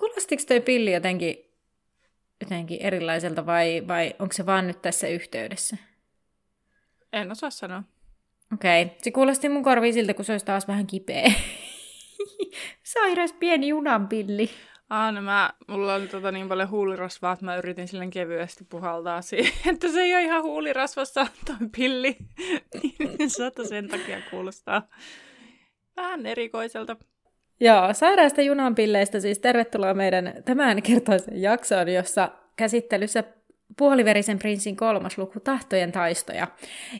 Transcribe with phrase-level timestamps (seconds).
[0.00, 1.36] Kuulostiko toi pilli jotenkin,
[2.40, 5.76] jotenkin erilaiselta vai, vai onko se vaan nyt tässä yhteydessä?
[7.12, 7.82] En osaa sanoa.
[8.52, 8.96] Okei, okay.
[9.02, 11.32] se kuulosti mun korviin siltä, kun se olisi taas vähän kipeä.
[12.92, 14.50] Sairas pieni junanpilli.
[14.90, 19.22] Ah, no mä, mulla oli tota niin paljon huulirasvaa, että mä yritin silleen kevyesti puhaltaa
[19.22, 22.16] siihen, että se ei ole ihan huulirasvassa toi pilli.
[23.18, 24.88] niin saattaa sen takia kuulostaa
[25.96, 26.96] vähän erikoiselta.
[27.60, 33.24] Joo, sairaasta junanpilleistä siis tervetuloa meidän tämän kertoisen jaksoon, jossa käsittelyssä
[33.78, 36.46] puoliverisen prinssin kolmas luku, tahtojen taistoja.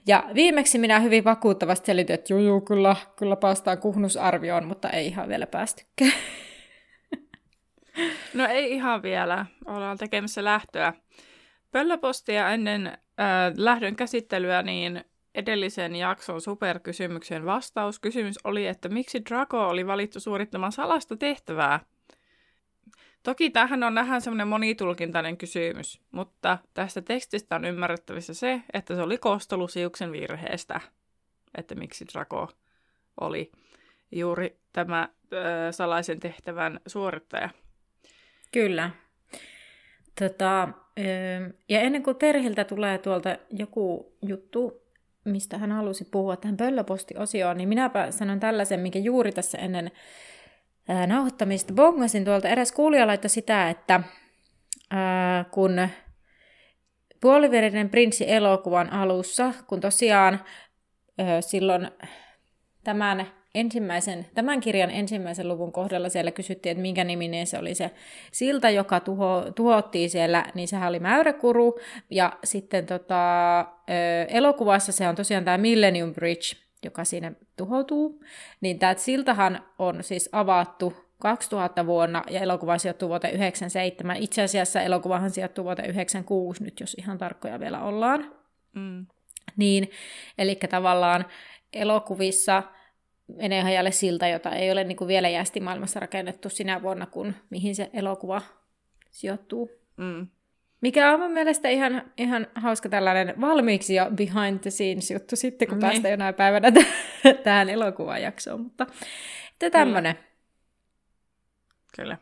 [0.07, 5.07] Ja viimeksi minä hyvin vakuuttavasti selitin, että juu, juu kyllä, kyllä päästään kuhnusarvioon, mutta ei
[5.07, 6.13] ihan vielä päästykään.
[8.35, 9.47] No ei ihan vielä.
[9.67, 10.93] Ollaan tekemässä lähtöä.
[11.73, 12.97] Pöllöpostia ennen äh,
[13.57, 15.05] lähdön käsittelyä, niin
[15.41, 17.99] edellisen jakson superkysymyksen vastaus.
[17.99, 21.81] Kysymys oli, että miksi Draco oli valittu suorittamaan salasta tehtävää?
[23.23, 29.03] Toki tähän on vähän semmoinen monitulkintainen kysymys, mutta tästä tekstistä on ymmärrettävissä se, että se
[29.03, 30.81] oli Kostolusiuksen virheestä,
[31.59, 32.49] että miksi Draco
[33.21, 33.53] oli
[34.13, 37.51] juuri tämä ö, salaisen tehtävän suorittaja.
[38.53, 38.91] Kyllä.
[40.19, 40.69] Tota,
[41.69, 44.80] ja ennen kuin Terhiltä tulee tuolta joku juttu,
[45.25, 49.91] mistä hän halusi puhua tähän pöllöpostiosioon, niin minäpä sanon tällaisen, mikä juuri tässä ennen
[51.07, 52.49] nauhoittamista bongasin tuolta.
[52.49, 54.01] Eräs kuulija laittoi sitä, että
[54.91, 55.89] ää, kun
[57.21, 60.45] puoliverinen prinssi elokuvan alussa, kun tosiaan
[61.19, 61.91] ää, silloin
[62.85, 67.91] tämän ensimmäisen, tämän kirjan ensimmäisen luvun kohdalla siellä kysyttiin, että minkä niminen se oli se
[68.33, 71.79] silta, joka tuho, tuhottiin siellä, niin sehän oli Mäyräkuru.
[72.11, 73.67] Ja sitten tota,
[74.29, 78.25] elokuvassa se on tosiaan tämä Millennium Bridge, joka siinä tuhoutuu.
[78.61, 84.17] Niin tämä siltahan on siis avattu 2000 vuonna ja elokuva sijoittuu vuoteen 97.
[84.17, 88.33] Itse asiassa elokuvahan sijoittuu vuoteen 96 nyt, jos ihan tarkkoja vielä ollaan.
[88.75, 89.07] Mm.
[89.57, 89.91] Niin,
[90.39, 91.25] eli tavallaan
[91.73, 92.63] elokuvissa
[93.37, 97.35] menee hajalle silta, jota ei ole niin kuin vielä jästi maailmassa rakennettu sinä vuonna, kun
[97.51, 98.43] mihin se elokuva
[99.11, 99.71] sijoittuu.
[99.97, 100.27] Mm.
[100.81, 105.69] Mikä on mun mielestä ihan, ihan hauska tällainen valmiiksi jo behind the scenes juttu sitten,
[105.69, 105.81] kun niin.
[105.81, 108.61] päästään jonain päivänä t- tähän elokuvajaksoon.
[108.61, 108.87] Mutta
[109.53, 110.15] että tämmöinen.
[111.97, 112.17] Kyllä.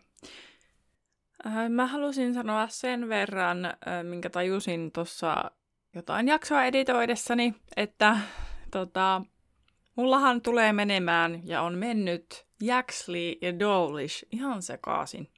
[1.46, 5.50] Äh, mä halusin sanoa sen verran, äh, minkä tajusin tuossa
[5.94, 8.16] jotain jaksoa editoidessani, että
[8.70, 9.22] tota,
[9.98, 15.28] mullahan tulee menemään ja on mennyt Jaxley ja Dolish ihan sekaisin.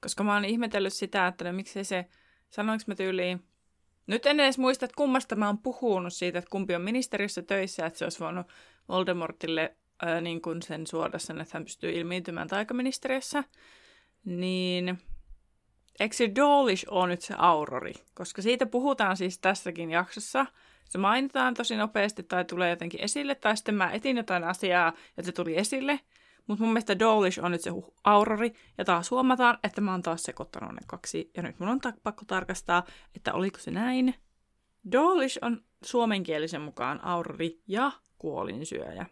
[0.00, 2.06] Koska mä oon ihmetellyt sitä, että no, miksei se,
[2.50, 3.44] sanoinko mä tyyliin,
[4.06, 7.86] nyt en edes muista, että kummasta mä oon puhunut siitä, että kumpi on ministeriössä töissä,
[7.86, 8.46] että se olisi voinut
[8.88, 13.44] Voldemortille ää, niin kuin sen suoda sen, että hän pystyy ilmiintymään taikaministeriössä.
[14.24, 14.98] Niin
[16.00, 17.92] eikö se Dolish ole nyt se aurori?
[18.14, 20.46] Koska siitä puhutaan siis tässäkin jaksossa.
[20.88, 25.22] Se mainitaan tosi nopeasti tai tulee jotenkin esille, tai sitten mä etin jotain asiaa ja
[25.22, 26.00] se tuli esille.
[26.46, 27.70] Mutta mun mielestä Dolish on nyt se
[28.04, 31.80] aurori, ja taas huomataan, että mä oon taas sekoittanut ne kaksi, ja nyt mun on
[31.80, 32.84] ta- pakko tarkastaa,
[33.16, 34.14] että oliko se näin.
[34.92, 39.06] Dolish on suomenkielisen mukaan aurori ja kuolinsyöjä.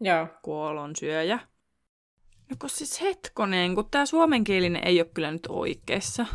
[0.00, 0.28] Joo.
[0.42, 1.38] Kuolonsyöjä.
[2.50, 6.26] No kun siis hetkonen, kun tää suomenkielinen ei ole kyllä nyt oikeassa.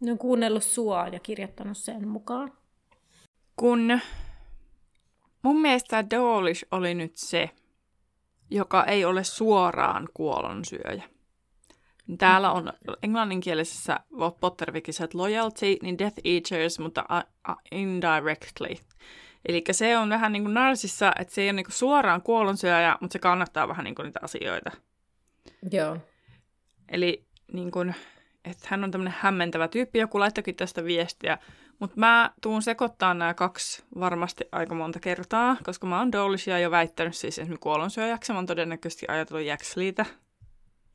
[0.00, 2.52] Ne on kuunnellut sua ja kirjoittanut sen mukaan.
[3.56, 4.00] Kun
[5.44, 7.50] Mun mielestä Dolish oli nyt se,
[8.50, 11.02] joka ei ole suoraan kuolonsyöjä.
[12.18, 14.00] Täällä on englanninkielisessä
[14.40, 17.04] Pottervikissä loyalty, niin Death Eaters, mutta
[17.72, 18.76] indirectly.
[19.48, 22.96] Eli se on vähän niin kuin narsissa, että se ei ole niin kuin suoraan kuolonsyöjä,
[23.00, 24.70] mutta se kannattaa vähän niin kuin niitä asioita.
[25.70, 25.96] Joo.
[26.88, 27.94] Eli niin kuin,
[28.44, 31.38] että hän on tämmöinen hämmentävä tyyppi, joku laittokin tästä viestiä,
[31.78, 36.70] mutta mä tuun sekoittaa nämä kaksi varmasti aika monta kertaa, koska mä oon Dolishia jo
[36.70, 38.32] väittänyt siis esimerkiksi kuolonsyöjäksi.
[38.32, 40.06] Mä oon todennäköisesti ajatellut Jaxliitä.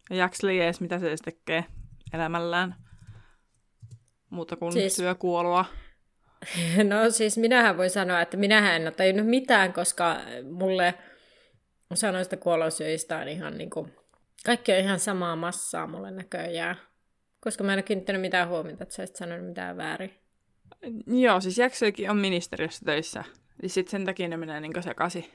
[0.09, 1.65] Ja Jaxli ei edes mitä se edes tekee
[2.13, 2.75] elämällään.
[4.29, 4.95] Muuta kuin siis...
[4.95, 5.65] syö kuoloa.
[6.89, 10.17] No siis minähän voin sanoa, että minähän en ole tajunnut mitään, koska
[10.51, 10.93] mulle
[11.89, 13.93] osa noista kuolosyöistä on ihan niin kuin,
[14.45, 16.75] kaikki on ihan samaa massaa mulle näköjään.
[17.39, 20.13] Koska mä en ole kiinnittänyt mitään huomiota, että sä et sanonut mitään väärin.
[21.07, 23.23] Joo, siis Jacksoikin on ministeriössä töissä.
[23.63, 25.25] Ja sitten sen takia ne menee niin sekaisin.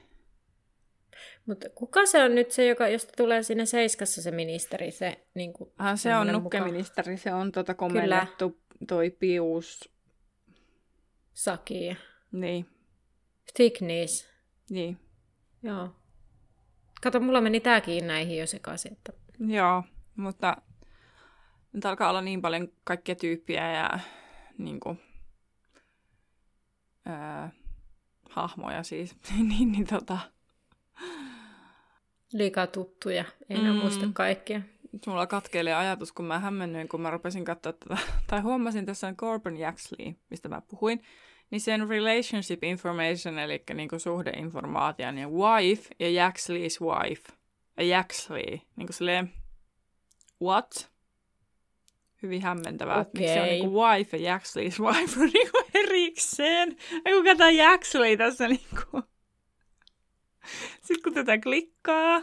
[1.47, 4.91] Mutta kuka se on nyt se, joka, josta tulee sinne seiskassa se ministeri?
[4.91, 7.19] Se, niin kuin, ah, se on nukkeministeri, mukaan.
[7.19, 9.95] se on tuota komennettu toi Pius.
[11.33, 11.97] Saki.
[12.33, 12.67] Niin.
[13.55, 14.29] Thickness.
[14.71, 14.99] Niin.
[15.63, 15.89] Joo.
[17.03, 18.93] Kato, mulla meni tääkin näihin jo sekaisin.
[18.93, 19.13] Että...
[19.39, 19.83] Joo,
[20.17, 20.57] mutta
[21.75, 23.99] nyt alkaa olla niin paljon kaikkia tyyppiä ja
[24.59, 25.01] niin kuin,
[27.07, 27.51] ää,
[28.31, 29.17] hahmoja siis,
[29.49, 30.19] niin, niin tota...
[32.33, 33.75] Liikaa tuttuja, ei mm.
[33.75, 34.61] muista kaikkia.
[35.07, 39.57] Mulla katkeilee ajatus, kun mä hämmennyin, kun mä rupesin katsoa tätä, tai huomasin tässä Corbin
[39.57, 41.03] Jaxley, mistä mä puhuin,
[41.51, 47.33] niin sen relationship information, eli niin kuin suhdeinformaatio, niin wife ja Jaxley's wife.
[47.77, 49.33] Ja Jaxley, niin kuin silleen,
[50.43, 50.94] what?
[52.25, 53.11] Hyvin hämmentävää, okay.
[53.15, 56.77] miksi se on niin kuin wife ja Jaxley's wife on niin kuin erikseen.
[56.93, 59.03] Ja kun katsotaan Jaxley tässä niin kuin...
[60.81, 62.23] Sitten kun tätä klikkaa,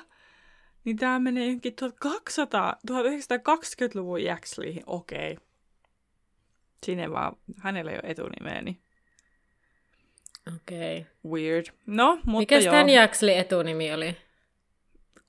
[0.83, 4.83] niin tämä menee johonkin 1200, 1920-luvun Jaxleyhin.
[4.85, 5.31] Okei.
[5.31, 5.45] Okay.
[6.83, 8.81] Siinä vaan, hänellä ei ole etunimeä, niin
[10.55, 10.99] Okei.
[10.99, 11.31] Okay.
[11.31, 11.65] Weird.
[11.85, 12.71] No, mutta Mikäs joo.
[12.71, 12.89] tämän
[13.37, 14.17] etunimi oli?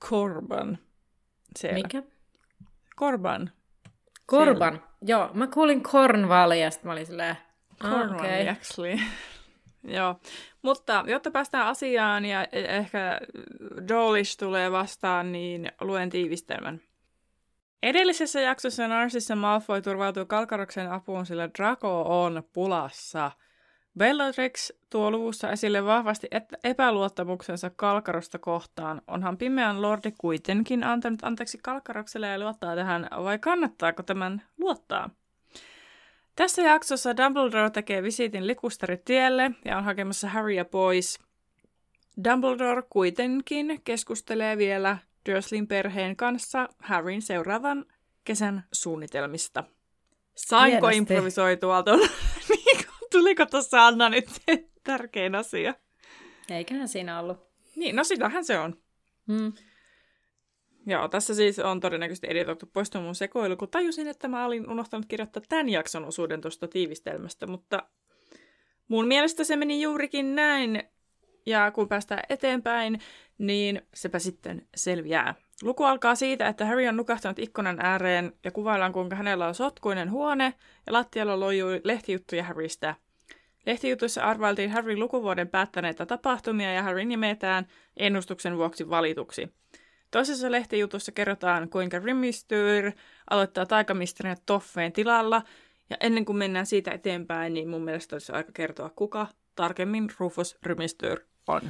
[0.01, 0.77] Corban.
[1.59, 1.77] Siellä.
[1.77, 2.03] Mikä?
[2.97, 3.51] Corban.
[4.25, 4.73] Korban.
[4.73, 4.87] Siellä.
[5.01, 7.37] Joo, mä kuulin Cornwall ja sitten mä olin silleen...
[7.81, 8.97] Cornwall ah, okay.
[9.97, 10.19] Joo,
[10.61, 13.19] mutta jotta päästään asiaan ja e- ehkä
[13.87, 16.81] Dolish tulee vastaan, niin luen tiivistelmän.
[17.83, 23.31] Edellisessä jaksossa Narsissa Malfoy turvautuu Kalkaroksen apuun, sillä Draco on pulassa–
[23.97, 26.27] Bellatrix tuo luvussa esille vahvasti
[26.63, 29.01] epäluottamuksensa Kalkarosta kohtaan.
[29.07, 35.09] Onhan pimeän lordi kuitenkin antanut anteeksi Kalkarokselle ja luottaa tähän, vai kannattaako tämän luottaa?
[36.35, 41.19] Tässä jaksossa Dumbledore tekee visiitin likusteritielle ja on hakemassa Harrya pois.
[42.23, 44.97] Dumbledore kuitenkin keskustelee vielä
[45.29, 47.85] Dursleyn perheen kanssa Harryn seuraavan
[48.23, 49.63] kesän suunnitelmista.
[50.35, 51.99] Sainko improvisoitua tuon
[53.13, 54.29] Tuliko tuossa Anna nyt
[54.83, 55.73] tärkein asia?
[56.49, 57.37] Eiköhän siinä ollut.
[57.75, 58.77] Niin, no sitähän se on.
[59.27, 59.53] Hmm.
[60.85, 65.05] Joo, tässä siis on todennäköisesti editoitu pois mun sekoilu, kun tajusin, että mä olin unohtanut
[65.05, 67.89] kirjoittaa tämän jakson osuuden tuosta tiivistelmästä, mutta
[68.87, 70.83] mun mielestä se meni juurikin näin,
[71.45, 72.99] ja kun päästään eteenpäin,
[73.37, 75.35] niin sepä sitten selviää.
[75.61, 80.11] Luku alkaa siitä, että Harry on nukahtanut ikkunan ääreen ja kuvaillaan, kuinka hänellä on sotkuinen
[80.11, 80.53] huone
[80.87, 82.95] ja lattialla lojuu lehtijuttuja Harrystä.
[83.65, 87.67] Lehtijutuissa arvailtiin Harryn lukuvuoden päättäneitä tapahtumia ja Harry nimetään
[87.97, 89.53] ennustuksen vuoksi valituksi.
[90.11, 92.91] Toisessa lehtijutussa kerrotaan, kuinka Rimistyr
[93.29, 95.41] aloittaa taikamisterinen Toffeen tilalla,
[95.89, 100.57] ja ennen kuin mennään siitä eteenpäin, niin mun mielestä olisi aika kertoa, kuka tarkemmin Rufus
[100.63, 101.61] Rimistyr on.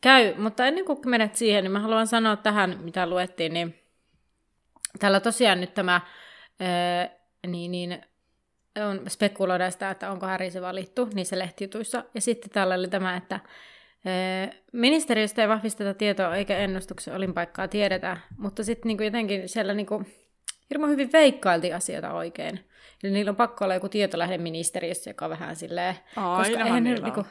[0.00, 3.82] Käy, mutta ennen kuin menet siihen, niin mä haluan sanoa tähän, mitä luettiin, niin
[4.98, 6.00] täällä tosiaan nyt tämä,
[6.60, 7.10] ää,
[7.46, 8.02] niin, niin
[8.84, 12.04] on spekuloida sitä, että onko Häri se valittu niissä lehtijutuissa.
[12.14, 13.40] Ja sitten täällä oli tämä, että
[14.72, 20.02] ministeriöstä ei vahvisteta tietoa eikä ennustuksen olinpaikkaa tiedetä, mutta sitten niinku jotenkin siellä niinku,
[20.70, 22.60] hirveän hyvin veikkailtiin asioita oikein.
[23.02, 25.94] Eli niillä on pakko olla joku tietolähde ministeriössä, joka on vähän silleen...
[26.36, 27.24] koska eihän ne, niinku,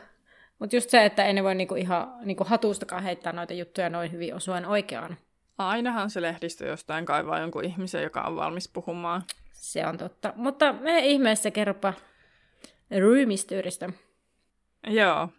[0.60, 4.12] mutta just se, että ei ne voi niinku ihan niinku hatustakaan heittää noita juttuja noin
[4.12, 5.18] hyvin osuen oikeaan.
[5.58, 9.24] Ainahan se lehdistö jostain kaivaa jonkun ihmisen, joka on valmis puhumaan.
[9.54, 10.34] Se on totta.
[10.36, 11.94] Mutta me ihmeessä kerropa
[12.92, 13.90] Rymistyyristä.
[14.88, 15.30] Joo.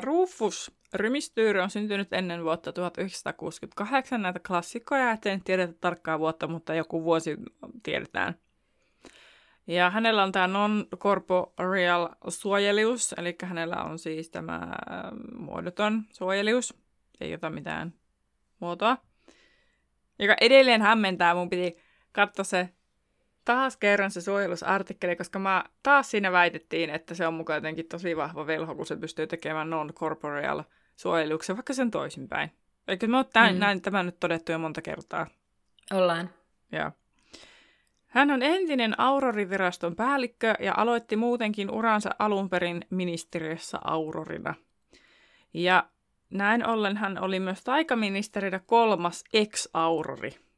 [0.00, 4.22] Rufus Rymistyyri on syntynyt ennen vuotta 1968.
[4.22, 7.36] Näitä klassikkoja, et en tiedetä tarkkaa vuotta, mutta joku vuosi
[7.82, 8.34] tiedetään.
[9.68, 14.60] Ja hänellä on tämä non-corporeal suojelius, eli hänellä on siis tämä
[15.38, 16.74] muodoton suojelius,
[17.20, 17.94] ei ota mitään
[18.60, 18.96] muotoa,
[20.18, 21.34] joka edelleen hämmentää.
[21.34, 21.76] Mun piti
[22.12, 22.68] katsoa se
[23.44, 28.16] taas kerran se suojelusartikkeli, koska mä, taas siinä väitettiin, että se on mukaan jotenkin tosi
[28.16, 30.62] vahva velho, kun se pystyy tekemään non-corporeal
[30.96, 32.50] suojeluksen, vaikka sen toisinpäin.
[32.88, 33.60] Eikö me ole tämän, mm.
[33.60, 35.26] näin tämä nyt todettu jo monta kertaa?
[35.92, 36.30] Ollaan.
[36.72, 36.90] Joo.
[38.08, 44.54] Hän on entinen Auroriviraston päällikkö ja aloitti muutenkin uransa alun perin ministeriössä Aurorina.
[45.54, 45.88] Ja
[46.30, 50.48] näin ollen hän oli myös taikaministerinä kolmas ex-aurori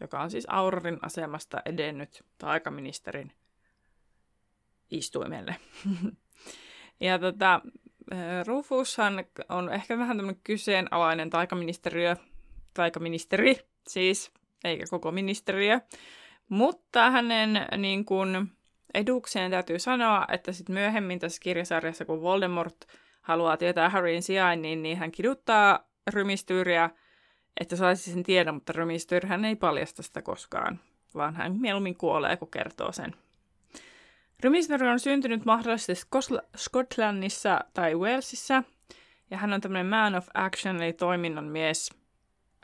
[0.00, 3.32] joka on siis Aurorin asemasta edennyt taikaministerin
[4.90, 5.56] istuimelle.
[7.00, 7.60] ja tota,
[8.46, 12.16] Rufushan on ehkä vähän tämmöinen kyseenalainen taikaministeriö,
[12.74, 13.56] taikaministeri
[13.88, 14.32] siis,
[14.64, 15.80] eikä koko ministeriö.
[16.48, 18.52] Mutta hänen niin kuin,
[18.94, 22.76] edukseen täytyy sanoa, että sitten myöhemmin tässä kirjasarjassa, kun Voldemort
[23.22, 26.90] haluaa tietää Harryn sijainnin, niin hän kiduttaa Rymistyyriä,
[27.60, 30.80] että saisi sen tiedon, mutta Rymistyr hän ei paljasta sitä koskaan,
[31.14, 33.14] vaan hän mieluummin kuolee, kun kertoo sen.
[34.40, 36.08] Rymistyr on syntynyt mahdollisesti
[36.56, 38.62] Skotlannissa tai Walesissa,
[39.30, 41.90] ja hän on tämmöinen man of action, eli toiminnan mies.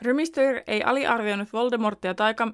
[0.01, 2.53] Rymistyr ei aliarvioinut Voldemortia taika,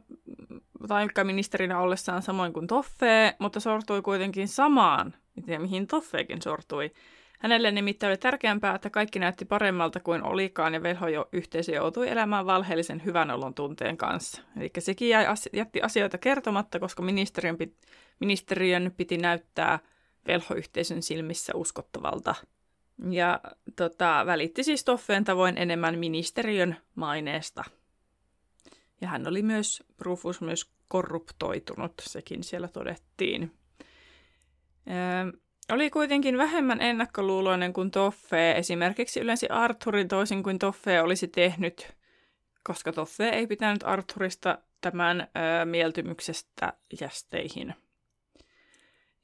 [0.88, 5.14] taikaministerinä ollessaan samoin kuin Toffee, mutta sortui kuitenkin samaan,
[5.58, 6.92] mihin Toffeekin sortui.
[7.40, 12.10] Hänelle nimittäin oli tärkeämpää, että kaikki näytti paremmalta kuin olikaan ja velho jo yhteisö joutui
[12.10, 14.42] elämään valheellisen hyvän olon tunteen kanssa.
[14.58, 17.78] Eli sekin jäi, jätti asioita kertomatta, koska ministeriön, pit,
[18.20, 19.80] ministeriön piti näyttää
[20.28, 22.36] velhoyhteisön silmissä uskottavalta.
[23.10, 23.40] Ja
[23.76, 27.64] tota, välitti siis Toffeen tavoin enemmän ministeriön maineesta.
[29.02, 33.52] Ja hän oli myös, Rufus myös korruptoitunut, sekin siellä todettiin.
[34.88, 35.40] Öö,
[35.72, 41.96] oli kuitenkin vähemmän ennakkoluuloinen kuin Toffe, esimerkiksi yleensä Arthurin toisin kuin Toffe olisi tehnyt,
[42.64, 47.76] koska Toffe ei pitänyt Arthurista tämän ö, mieltymyksestä jästeihin.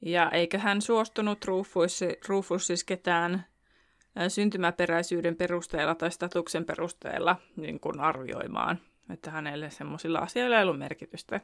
[0.00, 3.46] Ja eikä hän suostunut Rufus, Rufus siis ketään
[4.28, 8.80] syntymäperäisyyden perusteella tai statuksen perusteella niin kuin arvioimaan,
[9.10, 11.40] että hänelle semmoisilla asioilla ei ollut merkitystä.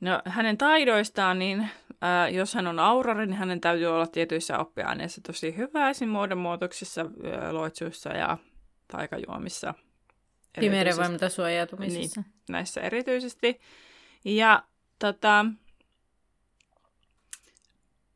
[0.00, 1.68] No hänen taidoistaan, niin
[2.00, 6.08] ää, jos hän on aurori, niin hänen täytyy olla tietyissä oppiaineissa tosi hyvä, esim.
[6.08, 7.06] muodonmuutoksissa,
[7.50, 8.38] loitsuissa ja
[8.92, 9.74] taikajuomissa.
[10.60, 12.20] Pimeyden voimilta suojautumisissa.
[12.20, 13.60] Niin, näissä erityisesti.
[14.24, 14.62] Ja
[14.98, 15.46] tota,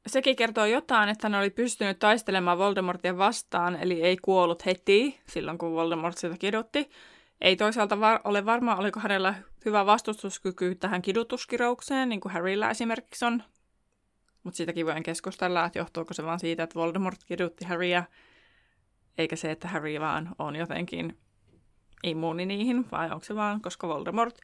[0.07, 5.59] sekin kertoo jotain, että hän oli pystynyt taistelemaan Voldemortia vastaan, eli ei kuollut heti silloin,
[5.59, 6.91] kun Voldemort sitä kidutti.
[7.43, 9.35] Ei toisaalta var- ole varma, oliko hänellä
[9.65, 13.43] hyvä vastustuskyky tähän kidutuskiroukseen, niin kuin Harryllä esimerkiksi on.
[14.43, 18.05] Mutta siitäkin voin keskustella, että johtuuko se vaan siitä, että Voldemort kidutti Harryä,
[19.19, 21.19] eikä se, että Harry vaan on jotenkin
[22.05, 24.39] immuuni niihin, vai onko se vaan, koska Voldemort.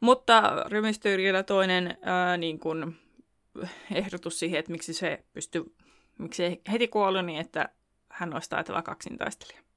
[0.00, 2.96] Mutta Rymistyyrillä toinen ää, niin kun,
[3.94, 5.76] ehdotus siihen, että miksi se pystyy,
[6.18, 7.68] miksi se heti kuoli, niin että
[8.08, 9.67] hän olisi taitava kaksintaistelija.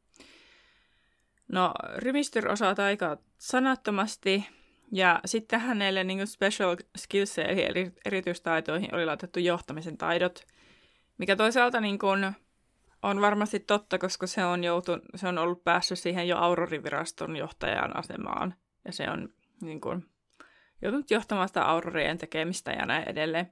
[1.52, 4.48] No, Rymistyr osaa taikaa sanattomasti,
[4.92, 10.48] ja sitten hänelle niin special skills eli erityistaitoihin oli laitettu johtamisen taidot,
[11.18, 12.32] mikä toisaalta niin kuin
[13.04, 17.98] on varmasti totta, koska se on, joutu, se on ollut päässyt siihen jo Auroriviraston johtajan
[17.98, 18.56] asemaan.
[18.86, 19.30] Ja se on
[19.62, 20.06] niin kuin,
[20.82, 23.52] joutunut johtamaan sitä Aurorien tekemistä ja näin edelleen.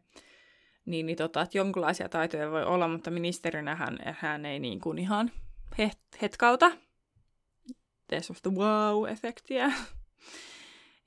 [0.85, 4.97] Niin, niin tota, että jonkinlaisia taitoja voi olla, mutta ministerinä hän, hän ei niin kuin
[4.97, 5.31] ihan
[5.77, 6.71] het, hetkauta
[8.09, 9.71] tee sellaista wow-efektiä.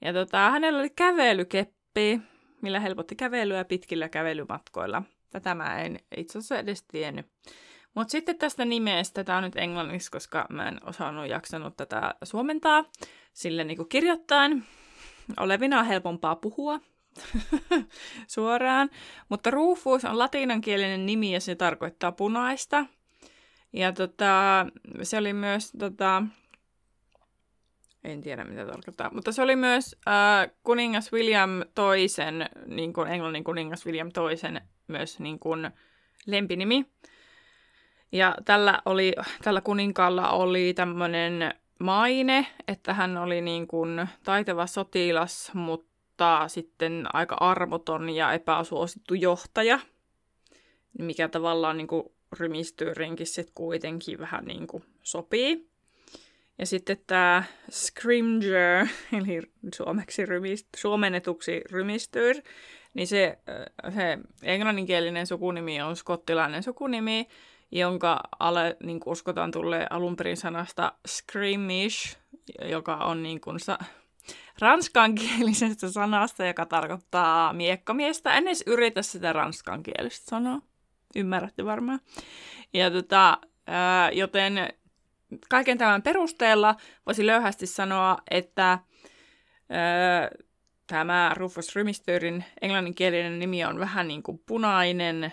[0.00, 2.20] Ja tota, hänellä oli kävelykeppi,
[2.62, 5.02] millä helpotti kävelyä pitkillä kävelymatkoilla.
[5.30, 7.26] Tätä mä en itse asiassa edes tiennyt.
[7.94, 12.84] Mutta sitten tästä nimestä, tämä on nyt englanniksi, koska mä en osannut jaksanut tätä suomentaa
[13.32, 14.64] sille niin kirjoittain.
[15.40, 16.80] Olevina on helpompaa puhua
[18.34, 18.90] suoraan.
[19.28, 22.86] Mutta Rufus on latinankielinen nimi ja se tarkoittaa punaista.
[23.72, 24.66] Ja tota,
[25.02, 26.22] se oli myös tota,
[28.04, 29.10] en tiedä, mitä tarkoittaa.
[29.14, 35.20] Mutta se oli myös äh, kuningas William toisen, niin kuin englannin kuningas William toisen, myös
[35.20, 35.70] niin kuin
[36.26, 36.86] lempinimi.
[38.12, 45.50] Ja tällä, oli, tällä kuninkaalla oli tämmöinen maine, että hän oli niin kuin taitava sotilas,
[45.54, 49.80] mutta sitten aika armoton ja epäsuosittu johtaja,
[50.98, 55.71] mikä tavallaan niin kuin rymistyrinkin sitten kuitenkin vähän niin kuin sopii.
[56.58, 58.86] Ja sitten tämä Scrimger,
[59.18, 59.42] eli
[59.74, 62.36] suomeksi rymist, suomennetuksi rymistyr,
[62.94, 63.38] niin se,
[63.84, 67.28] äh, se englanninkielinen sukunimi on skottilainen sukunimi,
[67.72, 72.16] jonka alle niin kuin uskotaan tulee alun perin sanasta scrimish,
[72.64, 73.78] joka on niin kuin sa-
[74.58, 78.34] ranskankielisestä sanasta, joka tarkoittaa miekkamiestä.
[78.34, 80.58] En edes yritä sitä ranskankielistä sanoa.
[81.16, 82.00] Ymmärrätte varmaan.
[82.74, 84.72] Ja tota, ää, joten
[85.48, 88.78] kaiken tämän perusteella voisi löyhästi sanoa, että
[89.70, 90.44] öö,
[90.86, 95.32] tämä Rufus Rymistörin englanninkielinen nimi on vähän niin kuin punainen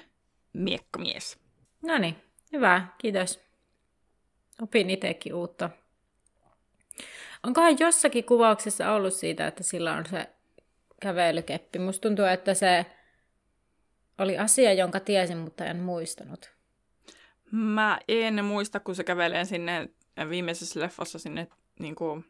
[0.53, 1.39] miekkamies.
[1.81, 2.15] No niin,
[2.53, 3.39] hyvä, kiitos.
[4.61, 5.69] Opin itsekin uutta.
[7.43, 10.29] Onkohan jossakin kuvauksessa ollut siitä, että sillä on se
[11.01, 11.79] kävelykeppi?
[11.79, 12.85] Musta tuntuu, että se
[14.17, 16.58] oli asia, jonka tiesin, mutta en muistanut.
[17.51, 19.89] Mä en muista, kun se kävelee sinne
[20.29, 21.47] viimeisessä leffassa sinne
[21.79, 22.25] niin kuin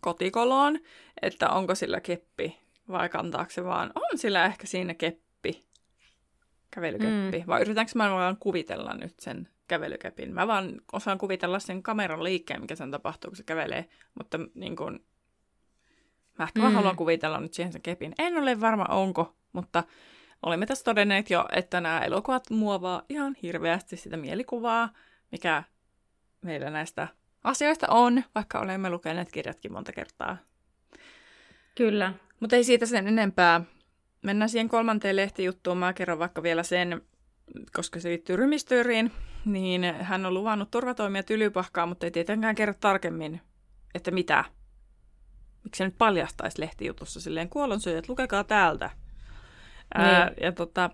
[0.00, 0.78] kotikoloon,
[1.22, 2.58] että onko sillä keppi
[2.88, 3.92] vai kantaako se vaan.
[3.94, 5.64] On sillä ehkä siinä keppi,
[6.70, 7.38] kävelykeppi.
[7.38, 7.46] Mm.
[7.46, 10.34] Vai yritänkö mä vaan kuvitella nyt sen kävelykepin?
[10.34, 13.88] Mä vaan osaan kuvitella sen kameran liikkeen, mikä sen tapahtuu, kun se kävelee.
[14.14, 15.04] Mutta niin kuin,
[16.38, 16.62] mä ehkä mm.
[16.62, 18.14] vaan haluan kuvitella nyt siihen sen kepin.
[18.18, 19.84] En ole varma onko, mutta
[20.46, 24.88] olemme tässä todenneet jo, että nämä elokuvat muovaa ihan hirveästi sitä mielikuvaa,
[25.32, 25.62] mikä
[26.42, 27.08] meillä näistä
[27.44, 30.36] asioista on, vaikka olemme lukeneet kirjatkin monta kertaa.
[31.74, 32.12] Kyllä.
[32.40, 33.60] Mutta ei siitä sen enempää.
[34.22, 35.78] Mennään siihen kolmanteen lehtijuttuun.
[35.78, 37.02] Mä kerron vaikka vielä sen,
[37.76, 39.12] koska se liittyy rymistööriin,
[39.44, 43.40] niin hän on luvannut turvatoimia tylypahkaa, mutta ei tietenkään kerro tarkemmin,
[43.94, 44.44] että mitä.
[45.64, 48.90] Miksi se nyt paljastaisi lehtijutussa silleen kuollonsyöjät, lukekaa täältä.
[49.98, 50.06] Niin.
[50.06, 50.90] Ää, ja tota,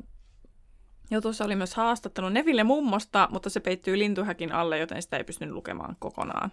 [1.10, 5.54] jutussa oli myös haastattelu Neville mummosta, mutta se peittyy lintuhäkin alle, joten sitä ei pystynyt
[5.54, 6.52] lukemaan kokonaan.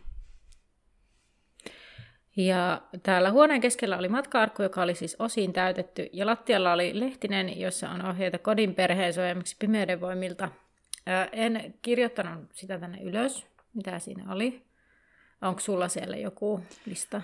[2.37, 7.59] Ja täällä huoneen keskellä oli matkaarkku, joka oli siis osin täytetty, ja lattialla oli lehtinen,
[7.59, 10.49] jossa on ohjeita kodin perheen suojelmiksi pimeyden voimilta.
[11.31, 14.66] En kirjoittanut sitä tänne ylös, mitä siinä oli.
[15.41, 17.21] Onko sulla siellä joku lista?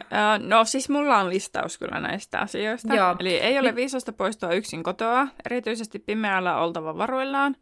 [0.48, 2.96] No siis mulla on listaus kyllä näistä asioista.
[2.96, 3.16] Joo.
[3.20, 7.56] Eli ei ole viisasta poistua yksin kotoa, erityisesti pimeällä oltava varuillaan.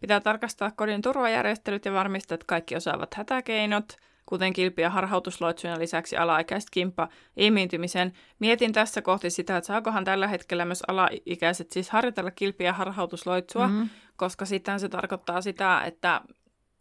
[0.00, 3.96] Pitää tarkastaa kodin turvajärjestelyt ja varmistaa, että kaikki osaavat hätäkeinot,
[4.26, 8.12] kuten kilpi- ja harhautusloitsujen lisäksi alaikäiset kimppa imiintymisen.
[8.38, 13.68] Mietin tässä kohti sitä, että saakohan tällä hetkellä myös alaikäiset siis harjoitella kilpi- ja harhautusloitsua,
[13.68, 13.88] mm-hmm.
[14.16, 16.20] koska sitten se tarkoittaa sitä, että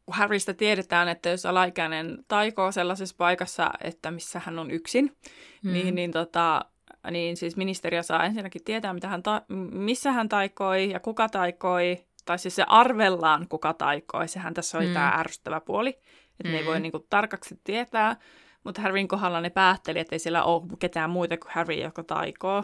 [0.07, 5.17] Harrystä tiedetään, että jos alaikäinen taikoo sellaisessa paikassa, että missä hän on yksin,
[5.63, 5.73] mm.
[5.73, 6.65] niin, niin, tota,
[7.11, 12.05] niin siis ministeriö saa ensinnäkin tietää, mitä hän ta- missä hän taikoi ja kuka taikoi,
[12.25, 14.27] tai siis se arvellaan, kuka taikoi.
[14.27, 14.93] Sehän tässä oli mm.
[14.93, 16.51] tämä ärsyttävä puoli, että mm.
[16.51, 16.81] ne ei voi mm.
[16.81, 18.15] niinku tarkaksi tietää.
[18.63, 22.63] Mutta Harryn kohdalla ne päätteli, että ei siellä ole ketään muita kuin Harry, joka taikoo.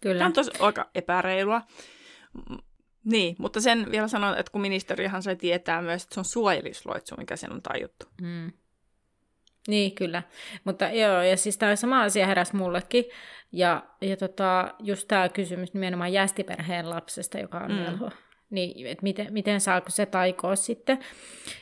[0.00, 0.18] Kyllä.
[0.18, 1.62] Tämä on tosi aika epäreilua.
[3.04, 7.14] Niin, mutta sen vielä sanon, että kun ministeriöhän sai tietää myös, että se on suojelisloitsu,
[7.18, 8.06] mikä sen on tajuttu.
[8.22, 8.52] Mm.
[9.68, 10.22] Niin, kyllä.
[10.64, 13.04] Mutta joo, ja siis tämä sama asia heräsi mullekin.
[13.52, 17.78] Ja, ja tota, just tämä kysymys nimenomaan jästiperheen lapsesta, joka on mm.
[17.78, 18.10] velho.
[18.50, 20.98] Niin, että miten, miten saako se taikoa sitten.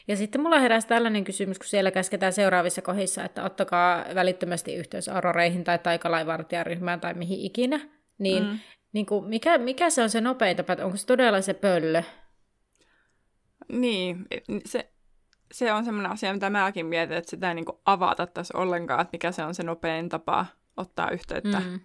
[0.09, 5.09] Ja sitten mulla heräsi tällainen kysymys, kun siellä käsketään seuraavissa kohdissa, että ottakaa välittömästi yhteys
[5.09, 7.81] auroreihin tai taikalaivartijaryhmään tai mihin ikinä.
[8.19, 8.59] Niin mm
[8.93, 12.03] niin kuin, mikä, mikä se on se nopein tapa, onko se todella se pöllö?
[13.69, 14.27] Niin,
[14.67, 14.91] se,
[15.53, 19.01] se on semmoinen asia, mitä mäkin mietin, että sitä ei niin kuin avata tässä ollenkaan,
[19.01, 20.47] että mikä se on se nopein tapa
[20.77, 21.61] ottaa yhteyttä.
[21.61, 21.81] Mm.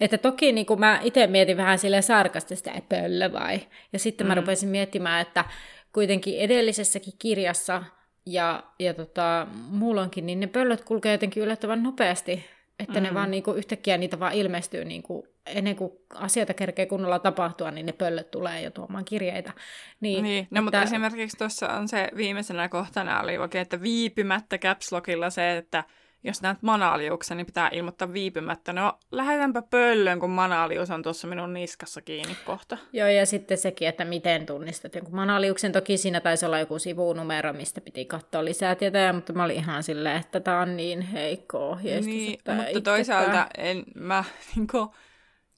[0.00, 3.60] Että toki niin kuin mä itse mietin vähän sille sarkastista, että pöllö vai.
[3.92, 4.28] Ja sitten mm.
[4.28, 5.44] mä rupesin miettimään, että
[5.92, 7.82] kuitenkin edellisessäkin kirjassa
[8.26, 12.44] ja, ja tota, muulloinkin, niin ne pöllöt kulkee jotenkin yllättävän nopeasti
[12.78, 13.02] että mm.
[13.02, 17.86] ne vaan niinku yhtäkkiä niitä vaan ilmestyy niinku, ennen kuin asioita kerkee kunnolla tapahtua, niin
[17.86, 19.52] ne pöllöt tulee jo tuomaan kirjeitä.
[20.00, 20.48] Niin, niin.
[20.50, 20.62] No, että...
[20.62, 24.90] mutta esimerkiksi tuossa on se viimeisenä kohtana oli oikein, että viipymättä caps
[25.30, 25.84] se, että
[26.26, 28.72] jos näet manaaliuksen, niin pitää ilmoittaa viipymättä.
[28.72, 32.78] No, lähetänpä pöllön, kun manaalius on tuossa minun niskassa kiinni kohta.
[32.92, 35.72] Joo, ja sitten sekin, että miten tunnistat jonkun manaaliuksen.
[35.72, 39.82] Toki siinä taisi olla joku sivunumero, mistä piti katsoa lisää tietoja, mutta mä olin ihan
[39.82, 42.06] silleen, että tämä on niin heikko ohjeistus.
[42.06, 42.82] Niin, mutta itsekään...
[42.82, 44.24] toisaalta en, mä,
[44.56, 44.88] niin kuin,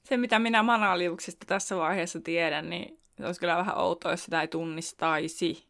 [0.09, 4.41] se, mitä minä manaaliuksista tässä vaiheessa tiedän, niin se olisi kyllä vähän outoa, jos sitä
[4.41, 5.69] ei tunnistaisi.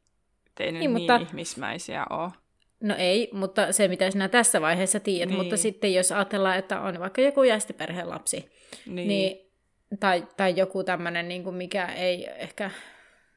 [0.59, 1.17] Ei niin, nyt mutta...
[1.17, 2.31] niin ihmismäisiä ole.
[2.83, 5.37] No ei, mutta se mitä sinä tässä vaiheessa tiedät, niin.
[5.37, 8.51] mutta sitten jos ajatellaan, että on vaikka joku jästiperheen lapsi,
[8.85, 9.07] niin.
[9.07, 9.51] Niin,
[9.99, 12.71] tai, tai joku tämmöinen, niin kuin mikä ei ehkä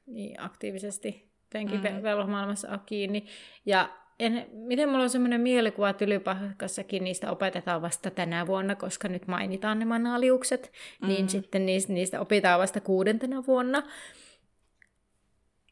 [0.06, 2.02] niin aktiivisesti jotenkin mm.
[2.02, 3.26] velhomaailmassa ole kiinni,
[3.66, 9.08] ja en, miten mulla on semmoinen mielikuva, että Ylypahkassakin niistä opetetaan vasta tänä vuonna, koska
[9.08, 11.08] nyt mainitaan ne manaaliukset, mm.
[11.08, 13.82] niin sitten niistä, niistä opitaan vasta kuudentena vuonna.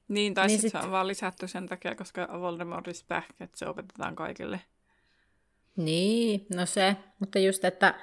[0.08, 3.30] Niin, tai niin sit, sit se on vaan lisätty sen takia, koska Voldemort is back,
[3.40, 4.60] että se opetetaan kaikille.
[5.76, 7.94] Niin, no se, mutta just, että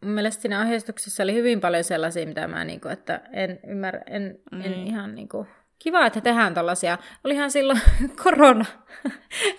[0.00, 4.38] mun mielestä siinä ohjeistuksessa oli hyvin paljon sellaisia, mitä mä niinku, että en ymmärrä, en,
[4.52, 4.60] mm.
[4.60, 5.46] en ihan niinku
[5.78, 6.98] Kiva, että tehdään tällaisia.
[7.24, 7.80] Olihan silloin
[8.24, 8.64] korona,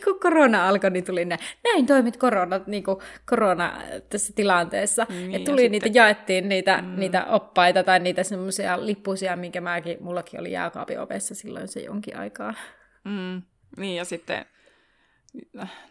[0.04, 2.98] kun korona alkoi, niin tuli ne, näin toimit korona, niin kuin
[3.30, 5.06] korona tässä tilanteessa.
[5.10, 6.00] Niin, ja tuli ja niitä, sitten...
[6.00, 7.00] jaettiin niitä, mm.
[7.00, 12.18] niitä oppaita tai niitä semmoisia lippusia, minkä mäkin, mullakin oli jääkaapin ovessa silloin se jonkin
[12.18, 12.54] aikaa.
[13.04, 13.42] Mm.
[13.78, 14.46] Niin ja sitten,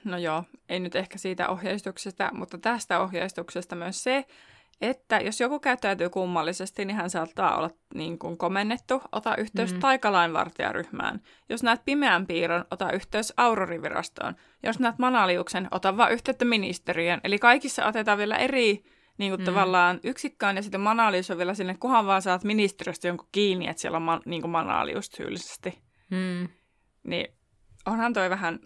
[0.04, 4.24] no joo, ei nyt ehkä siitä ohjeistuksesta, mutta tästä ohjeistuksesta myös se,
[4.80, 9.80] että jos joku käyttäytyy kummallisesti, niin hän saattaa olla niin kuin komennettu, ota yhteys mm.
[9.80, 11.20] taikalainvartijaryhmään.
[11.48, 14.36] Jos näet pimeän piirron, ota yhteys Aurorivirastoon.
[14.62, 17.20] Jos näet manaliuksen, ota vaan yhteyttä ministeriön.
[17.24, 18.84] Eli kaikissa otetaan vielä eri
[19.18, 19.44] niin kuin mm.
[19.44, 23.80] tavallaan yksikköön, ja sitten manalius on vielä sinne, kunhan vaan saat ministeriöstä jonkun kiinni, että
[23.80, 25.82] siellä on man, niin kuin manalius tyylisesti.
[26.10, 26.48] Mm.
[27.02, 27.26] Niin
[27.86, 28.58] onhan toi vähän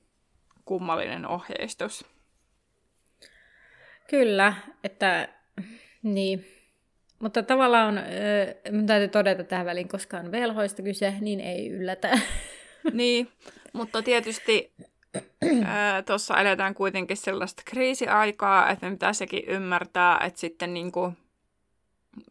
[0.64, 2.06] kummallinen ohjeistus.
[4.10, 5.28] Kyllä, että
[6.02, 6.44] niin.
[7.18, 8.04] Mutta tavallaan, äh,
[8.70, 12.18] minun täytyy todeta tähän väliin, koska on velhoista kyse, niin ei yllätä.
[12.92, 13.28] Niin,
[13.72, 14.72] mutta tietysti
[16.06, 21.16] tuossa eletään kuitenkin sellaista kriisiaikaa, että me pitää sekin ymmärtää, että sitten niin kuin,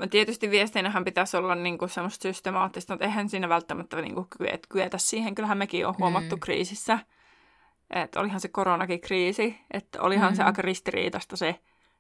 [0.10, 4.28] tietysti viestinähän pitäisi olla niin kuin semmoista systemaattista, mutta eihän siinä välttämättä niin kuin
[4.70, 5.36] kyetä siihen.
[5.36, 6.40] Kyllähän mekin on huomattu mm.
[6.40, 7.00] kriisissä,
[7.90, 10.36] että olihan se koronakin kriisi, että olihan mm.
[10.36, 11.56] se aika ristiriitasta se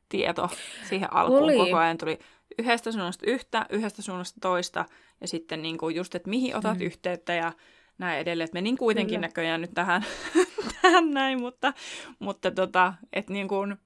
[0.10, 0.50] tieto
[0.90, 1.44] siihen alkuun.
[1.44, 1.58] Oli.
[1.58, 2.20] Koko ajan tuli
[2.60, 4.86] yhdestä suunnasta yhtä, yhdestä suunnasta toista,
[5.22, 6.86] ja sitten niin kuin just, että mihin otat mm.
[6.86, 7.54] yhteyttä ja
[7.98, 8.46] näin edelleen.
[8.46, 9.28] Että menin kuitenkin Kyllä.
[9.28, 10.06] näköjään nyt tähän,
[10.82, 11.74] tähän näin, mutta,
[12.20, 13.78] mutta tota, että niin kuin,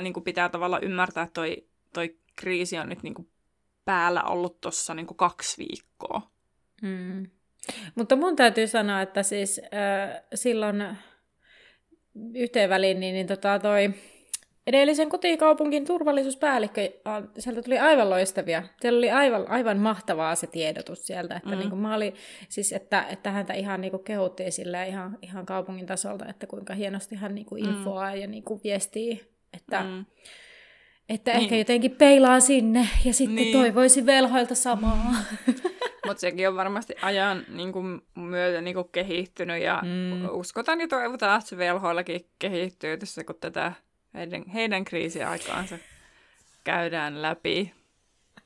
[0.00, 3.28] niin kuin pitää tavallaan ymmärtää, että toi, toi kriisi on nyt niin kuin
[3.84, 6.30] päällä ollut tuossa niin kaksi viikkoa.
[6.82, 7.26] Mm.
[7.94, 10.96] Mutta mun täytyy sanoa, että siis äh, silloin
[12.34, 13.94] yhteen väliin, niin, niin tota toi,
[14.66, 16.90] edellisen kotikaupunkin turvallisuuspäällikkö,
[17.38, 18.62] sieltä tuli aivan loistavia.
[18.80, 21.58] Siellä oli aivan, aivan mahtavaa se tiedotus sieltä, että, mm.
[21.58, 22.14] niin kuin mä olin,
[22.48, 26.74] siis että, että häntä ihan niin kuin kehuttiin sillä ihan, ihan kaupungin tasolta, että kuinka
[26.74, 27.70] hienosti hän niin kuin mm.
[27.70, 28.20] infoaa mm.
[28.20, 29.20] ja niin kuin viestii,
[29.52, 30.04] että, mm.
[31.08, 31.42] että niin.
[31.42, 33.52] ehkä jotenkin peilaa sinne ja sitten niin.
[33.52, 35.14] toivoisi velhoilta samaa.
[36.06, 40.28] Mutta sekin on varmasti ajan niin kuin, myötä niin kuin, kehittynyt ja mm.
[40.30, 43.72] uskotaan ja toivotaan, että se velhoillakin kehittyy tässä, kun tätä
[44.14, 45.78] heidän, heidän kriisiaikaansa
[46.64, 47.72] käydään läpi.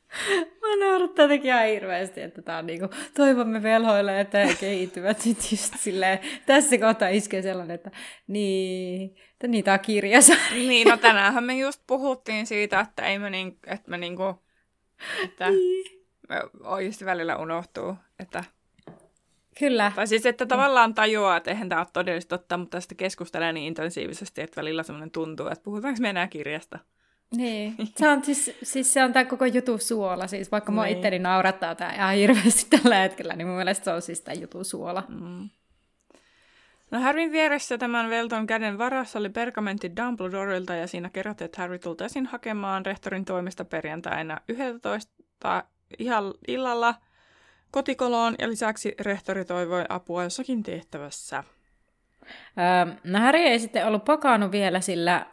[0.61, 5.53] Mä naurattaa jotenkin ihan hirveästi, että tää on niinku, toivomme velhoille, että he kehittyvät sit
[5.53, 7.91] just silleen, tässä kohtaa iskee sellainen, että
[8.27, 10.35] niin, että niitä on kirjassa.
[10.53, 14.43] Niin, no tänäänhän me just puhuttiin siitä, että ei me, niin, että me niinku,
[15.25, 16.05] että niin.
[16.29, 18.45] me oikeasti välillä unohtuu, että
[19.59, 19.93] Kyllä.
[19.95, 23.67] Tai siis, että tavallaan tajuaa, että eihän tämä ole todellista totta, mutta tästä keskustelee niin
[23.67, 26.79] intensiivisesti, että välillä semmoinen tuntuu, että puhutaanko me enää kirjasta.
[27.37, 27.75] Niin.
[27.97, 30.27] Se on, siis, siis se on tämä koko jutu suola.
[30.27, 30.75] Siis vaikka niin.
[30.75, 34.35] mua itteni naurattaa tämä ihan hirveästi tällä hetkellä, niin mun mielestä se on siis tämä
[34.35, 35.03] jutu suola.
[35.09, 35.49] Mm.
[36.91, 41.79] No Harryn vieressä tämän Velton käden varassa oli pergamentti Dumbledoreilta ja siinä kerrottiin, että Harry
[41.79, 45.65] tultaisiin hakemaan rehtorin toimesta perjantaina 11
[45.99, 46.95] ihan illalla–
[47.71, 51.45] kotikoloon ja lisäksi rehtori toivoi apua jossakin tehtävässä.
[52.59, 55.27] Öö, no Harry ei sitten ollut pakannut vielä, sillä,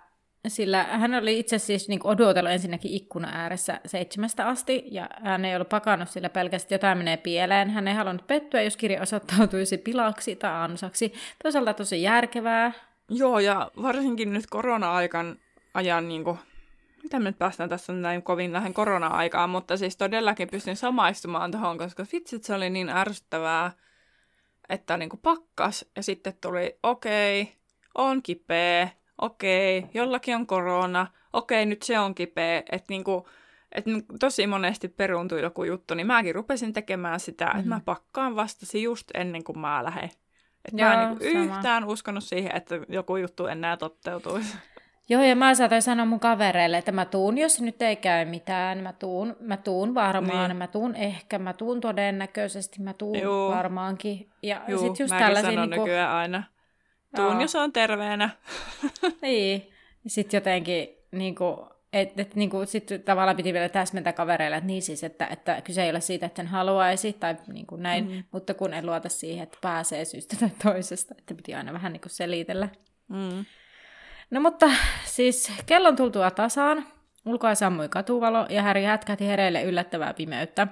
[0.47, 5.55] sillä hän oli itse siis niin odotellut ensinnäkin ikkuna ääressä seitsemästä asti, ja hän ei
[5.55, 7.69] ollut pakannut sillä pelkästään jotain menee pieleen.
[7.69, 11.13] Hän ei halunnut pettyä, jos kirja osoittautuisi pilaksi tai ansaksi.
[11.43, 12.71] Toisaalta tosi järkevää.
[13.09, 15.37] Joo, ja varsinkin nyt korona-aikan
[15.73, 16.39] ajan niin kuin
[17.03, 21.77] mitä me nyt päästään tässä näin kovin lähen korona-aikaan, mutta siis todellakin pystyn samaistumaan tuohon,
[21.77, 23.71] koska vitsit se oli niin ärsyttävää,
[24.69, 27.53] että niin kuin pakkas ja sitten tuli okei, okay,
[27.95, 28.89] on kipeä,
[29.21, 33.23] okei, okay, jollakin on korona, okei, okay, nyt se on kipeä, että niin kuin,
[33.71, 37.59] että tosi monesti peruuntui joku juttu, niin mäkin rupesin tekemään sitä, mm-hmm.
[37.59, 40.09] että mä pakkaan vastasi just ennen kuin mä lähden.
[40.65, 44.57] Että Joo, mä en niin yhtään uskonut siihen, että joku juttu enää toteutuisi.
[45.09, 48.77] Joo, ja mä saatoin sanoa mun kavereille, että mä tuun, jos nyt ei käy mitään,
[48.77, 50.57] mä tuun, mä tuun varmaan, niin.
[50.57, 53.51] mä tuun ehkä, mä tuun todennäköisesti, mä tuun Juu.
[53.51, 54.29] varmaankin.
[54.43, 55.85] Ja Juu, sit just mäkin tällaisia, sanon niin kuin...
[55.85, 56.43] nykyään aina.
[57.15, 57.41] Tuun, Joo.
[57.41, 58.29] jos on terveenä.
[59.21, 59.69] niin.
[60.07, 61.57] Sitten jotenkin, niin kuin,
[61.93, 65.61] että et, niin kuin, sit tavallaan piti vielä täsmentää kavereille, että niin siis, että, että
[65.61, 68.23] kyse ei ole siitä, että en haluaisi tai niin kuin näin, mm.
[68.31, 72.01] mutta kun en luota siihen, että pääsee syystä tai toisesta, että piti aina vähän niin
[72.01, 72.69] kuin selitellä.
[73.09, 73.45] Mm.
[74.33, 74.69] No mutta
[75.05, 76.85] siis kellon tultua tasaan,
[77.25, 80.67] ulkoa sammui katuvalo ja Häri hätkäti hereille yllättävää pimeyttä.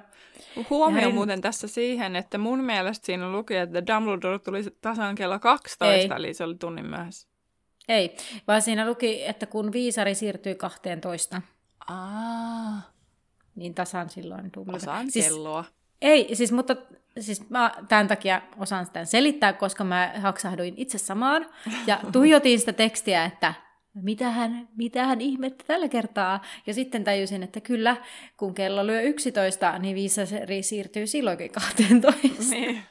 [0.70, 1.16] Huomio Härin...
[1.16, 6.20] muuten tässä siihen, että mun mielestä siinä luki, että Dumbledore tuli tasan kello 12, Ei.
[6.20, 7.28] eli se oli tunnin myöhässä.
[7.88, 8.16] Ei,
[8.48, 11.42] vaan siinä luki, että kun viisari siirtyi 12.
[11.88, 12.82] Aa.
[13.56, 14.80] Niin tasan silloin Dumbledore.
[14.80, 15.66] Tasan siis, kelloa.
[16.02, 16.76] Ei, siis mutta
[17.20, 21.46] siis mä tämän takia osaan sitä selittää, koska mä haksahduin itse samaan
[21.88, 23.54] ja tuijotin sitä tekstiä, että
[23.94, 26.42] mitähän, mitähän ihmettä tällä kertaa.
[26.68, 27.98] Ja sitten tajusin, että kyllä,
[28.38, 32.22] kun kello lyö 11, niin viisari siirtyy silloinkin 12.
[32.50, 32.84] Niin.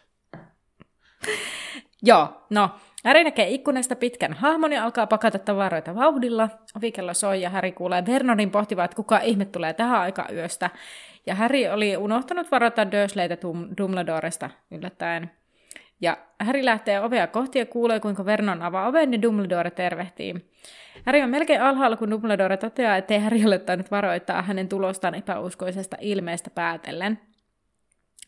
[2.02, 2.70] Joo, no,
[3.04, 6.48] Harry näkee ikkunasta pitkän hahmon ja alkaa pakata tavaroita vauhdilla.
[6.76, 10.70] Ovikello soi ja Harry kuulee Vernonin pohtivat, että kuka ihme tulee tähän aikaan yöstä.
[11.26, 13.36] Ja Harry oli unohtanut varoittaa Dursleytä
[13.78, 15.30] Dumbledoresta yllättäen.
[16.00, 20.34] Ja Harry lähtee ovea kohti ja kuulee, kuinka Vernon avaa oven ja Dumbledore tervehtii.
[21.06, 25.96] Harry on melkein alhaalla, kun Dumbledore toteaa, ettei Harry ole tainnut varoittaa hänen tulostaan epäuskoisesta
[26.00, 27.20] ilmeestä päätellen.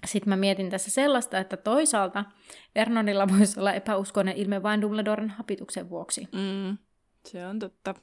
[0.04, 2.24] Sitten mä mietin tässä sellaista, että toisaalta
[2.74, 6.28] Vernonilla voisi olla epäuskoinen ilme vain Dumbledoren hapituksen vuoksi.
[6.32, 6.78] Mm,
[7.24, 7.94] se on totta.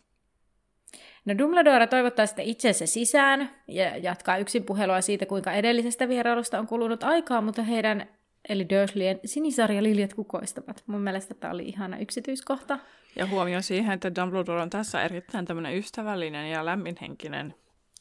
[1.26, 6.68] No Dumbledore toivottaa sitten itsensä sisään ja jatkaa yksin puhelua siitä, kuinka edellisestä vierailusta on
[6.68, 8.08] kulunut aikaa, mutta heidän,
[8.50, 10.84] eli Dursleyen, sinisarjaliljat kukoistavat.
[10.88, 12.80] Mun mielestä tämä oli ihana yksityiskohta.
[13.16, 17.56] Ja huomio siihen, että Dumbledore on tässä erittäin tämmöinen ystävällinen ja lämminhenkinen.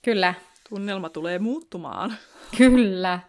[0.05, 0.35] Kyllä.
[0.69, 2.13] Tunnelma tulee muuttumaan.
[2.57, 3.21] Kyllä.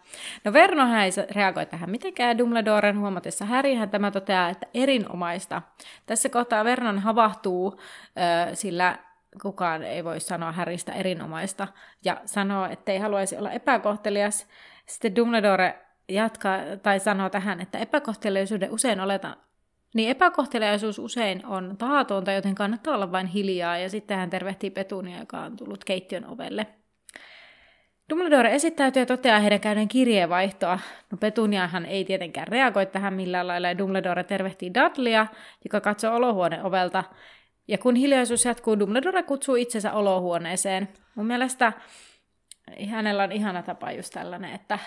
[0.44, 5.62] No Vernohan ei reagoi tähän mitenkään Dumbledoren huomatessa Härihän tämä toteaa, että erinomaista.
[6.06, 7.80] Tässä kohtaa Vernon havahtuu,
[8.54, 8.98] sillä
[9.42, 11.68] kukaan ei voi sanoa Häristä erinomaista,
[12.04, 14.48] ja sanoo, että ei haluaisi olla epäkohtelias.
[14.86, 19.36] Sitten Dumbledore jatkaa tai sanoo tähän, että epäkohteliaisuuden usein oleta,
[19.94, 25.18] niin epäkohteliaisuus usein on tahatonta, joten kannattaa olla vain hiljaa, ja sitten hän tervehtii Petunia,
[25.18, 26.66] joka on tullut keittiön ovelle.
[28.10, 30.78] Dumbledore esittäytyy ja toteaa heidän käyneen kirjeenvaihtoa.
[31.10, 35.26] No Petuniahan ei tietenkään reagoi tähän millään lailla, ja Dumbledore tervehtii Dudleya,
[35.64, 37.04] joka katsoo olohuoneen ovelta.
[37.70, 40.88] Ja kun hiljaisuus jatkuu, Dumbledore kutsuu itsensä olohuoneeseen.
[41.14, 41.72] Mun mielestä
[42.88, 44.78] hänellä on ihana tapa just tällainen, että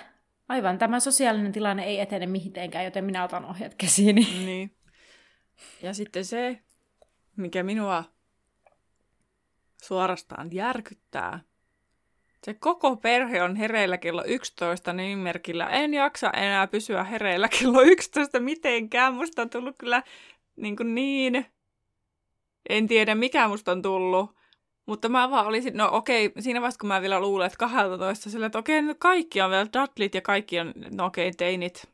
[0.49, 4.21] aivan tämä sosiaalinen tilanne ei etene mihinkään, joten minä otan ohjat käsiini.
[4.45, 4.75] Niin.
[5.81, 6.59] Ja sitten se,
[7.35, 8.03] mikä minua
[9.83, 11.39] suorastaan järkyttää,
[12.43, 15.69] se koko perhe on hereillä kello 11 nimimerkillä.
[15.69, 19.13] En jaksa enää pysyä hereillä kello 11 mitenkään.
[19.13, 20.03] Musta on tullut kyllä
[20.55, 21.45] niin, kuin niin
[22.69, 24.35] en tiedä mikä musta on tullut.
[24.85, 28.45] Mutta mä vaan olisin, no okei, siinä vaiheessa kun mä vielä luulen, että 12, sillä
[28.45, 31.93] että okei, nyt kaikki on vielä Dudleyt ja kaikki on, no okei, teinit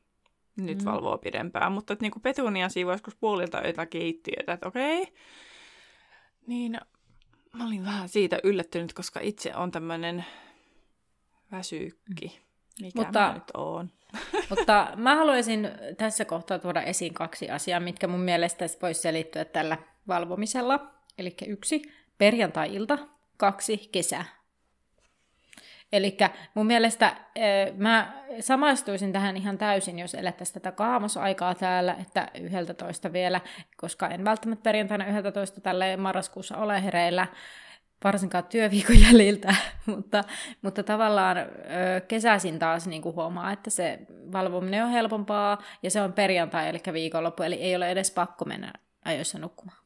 [0.58, 0.86] nyt mm.
[0.86, 1.72] valvoo pidempään.
[1.72, 5.14] Mutta että niin kuin Petunia siivoisi joskus puolilta jotain keittiötä, että okei.
[6.48, 6.78] Niin
[7.54, 10.26] mä olin vähän siitä yllättynyt, koska itse on tämmöinen
[11.52, 12.40] väsyykki,
[12.82, 13.90] mikä mutta, mä nyt oon.
[14.50, 19.78] mutta mä haluaisin tässä kohtaa tuoda esiin kaksi asiaa, mitkä mun mielestä voisi selittyä tällä
[20.10, 20.94] valvomisella.
[21.18, 21.82] Eli yksi,
[22.18, 22.98] perjantai-ilta,
[23.38, 24.26] kaksi, kesä.
[25.94, 26.18] Eli
[26.54, 27.16] mun mielestä
[27.78, 33.42] mä samaistuisin tähän ihan täysin, jos elettäisiin tätä kaamosaikaa täällä, että yhdeltä toista vielä,
[33.78, 37.28] koska en välttämättä perjantaina yhdeltä toista tälle marraskuussa ole hereillä,
[38.04, 40.24] varsinkaan työviikon jäljiltä, mutta,
[40.62, 41.38] mutta tavallaan
[42.08, 44.00] kesäisin taas niin kuin huomaa, että se
[44.32, 48.74] valvominen on helpompaa ja se on perjantai, eli viikonloppu, eli ei ole edes pakko mennä
[49.06, 49.79] ajoissa nukkumaan.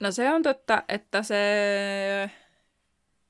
[0.00, 2.30] No se on totta, että se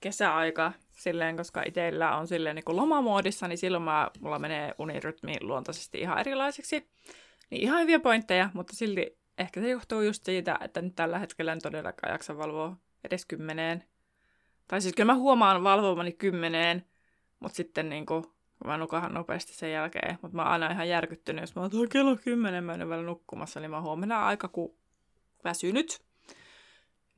[0.01, 6.01] kesäaika, silleen, koska itsellä on silleen niin lomamuodissa, niin silloin mä, mulla menee unirytmi luontaisesti
[6.01, 6.91] ihan erilaiseksi.
[7.51, 11.53] Niin ihan hyviä pointteja, mutta silti ehkä se johtuu just siitä, että nyt tällä hetkellä
[11.53, 13.85] en todellakaan jaksa valvoa edes kymmeneen.
[14.69, 16.85] Tai siis kyllä mä huomaan valvomani kymmeneen,
[17.41, 18.25] mutta sitten niin kuin,
[18.65, 20.19] mä nukahan nopeasti sen jälkeen.
[20.23, 23.61] Mutta mä oon aina ihan järkyttynyt, jos mä oon kello kymmenen, mä en vielä nukkumassa,
[23.61, 24.79] niin mä huomenna aika ku
[25.45, 26.08] väsynyt.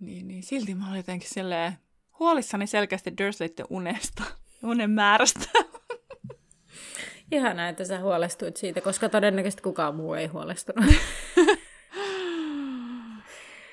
[0.00, 1.72] Niin, niin silti mä olin jotenkin silleen
[2.18, 4.22] huolissani selkeästi Dursleyten unesta,
[4.62, 5.46] unen määrästä.
[7.32, 10.90] Ihanaa, että sä huolestuit siitä, koska todennäköisesti kukaan muu ei huolestunut.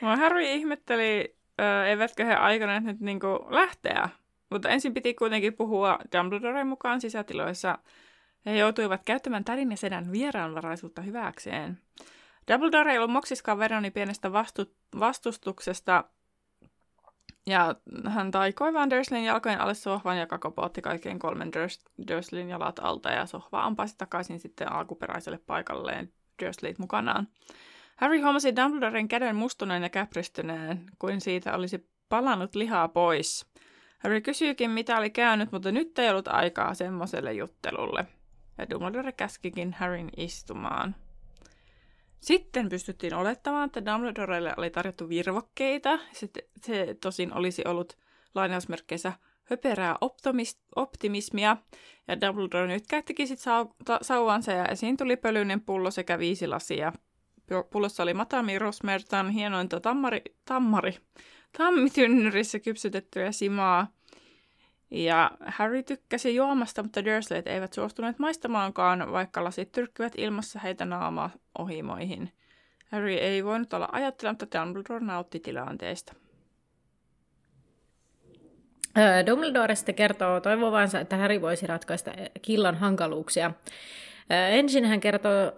[0.01, 4.09] Mä Harry ihmetteli, äh, eivätkö he aikoneet nyt niinku lähteä.
[4.49, 7.77] Mutta ensin piti kuitenkin puhua Dumbledoren mukaan sisätiloissa.
[8.45, 11.77] He joutuivat käyttämään tädin ja sedän vieraanvaraisuutta hyväkseen.
[12.51, 16.03] Dumbledore ei ollut moksiskaan verrani pienestä vastu- vastustuksesta,
[17.47, 17.75] ja
[18.09, 23.09] hän taikoi vaan Dursleyn jalkojen alle sohvan ja kakopotti kaikkien kolmen Durs- Dursleyn jalat alta
[23.09, 27.27] ja sohva ampaisi takaisin sitten alkuperäiselle paikalleen Dursleyt mukanaan.
[27.95, 33.45] Harry huomasi Dumbledoren käden mustuneen ja käpristyneen, kuin siitä olisi palannut lihaa pois.
[33.99, 38.05] Harry kysyikin, mitä oli käynyt, mutta nyt ei ollut aikaa semmoiselle juttelulle.
[38.57, 40.95] Ja Dumbledore käskikin Harryn istumaan.
[42.19, 45.99] Sitten pystyttiin olettamaan, että Dumbledorelle oli tarjottu virvokkeita.
[46.11, 47.97] Sitten se tosin olisi ollut
[48.35, 49.95] lainausmerkkeissä höperää
[50.75, 51.57] optimismia.
[52.07, 56.93] Ja Dumbledore nyt käyttikin sitten sau- sauvansa ja esiin tuli pölyinen pullo sekä viisi lasia.
[57.69, 60.97] Pullossa oli Matami Rosmertan hienointa tammari, tammari,
[61.57, 63.96] tammitynnyrissä kypsytettyä simaa.
[64.91, 71.29] Ja Harry tykkäsi juomasta, mutta Dursleyt eivät suostuneet maistamaankaan, vaikka lasit tyrkkivät ilmassa heitä naamaa
[71.57, 72.31] ohimoihin.
[72.91, 76.13] Harry ei voinut olla ajattelematta, Dumbledore nautti tilanteesta.
[79.25, 83.51] Dumbledore sitten kertoo toivovansa, että Harry voisi ratkaista killan hankaluuksia.
[84.29, 85.51] Ensin hän kertoo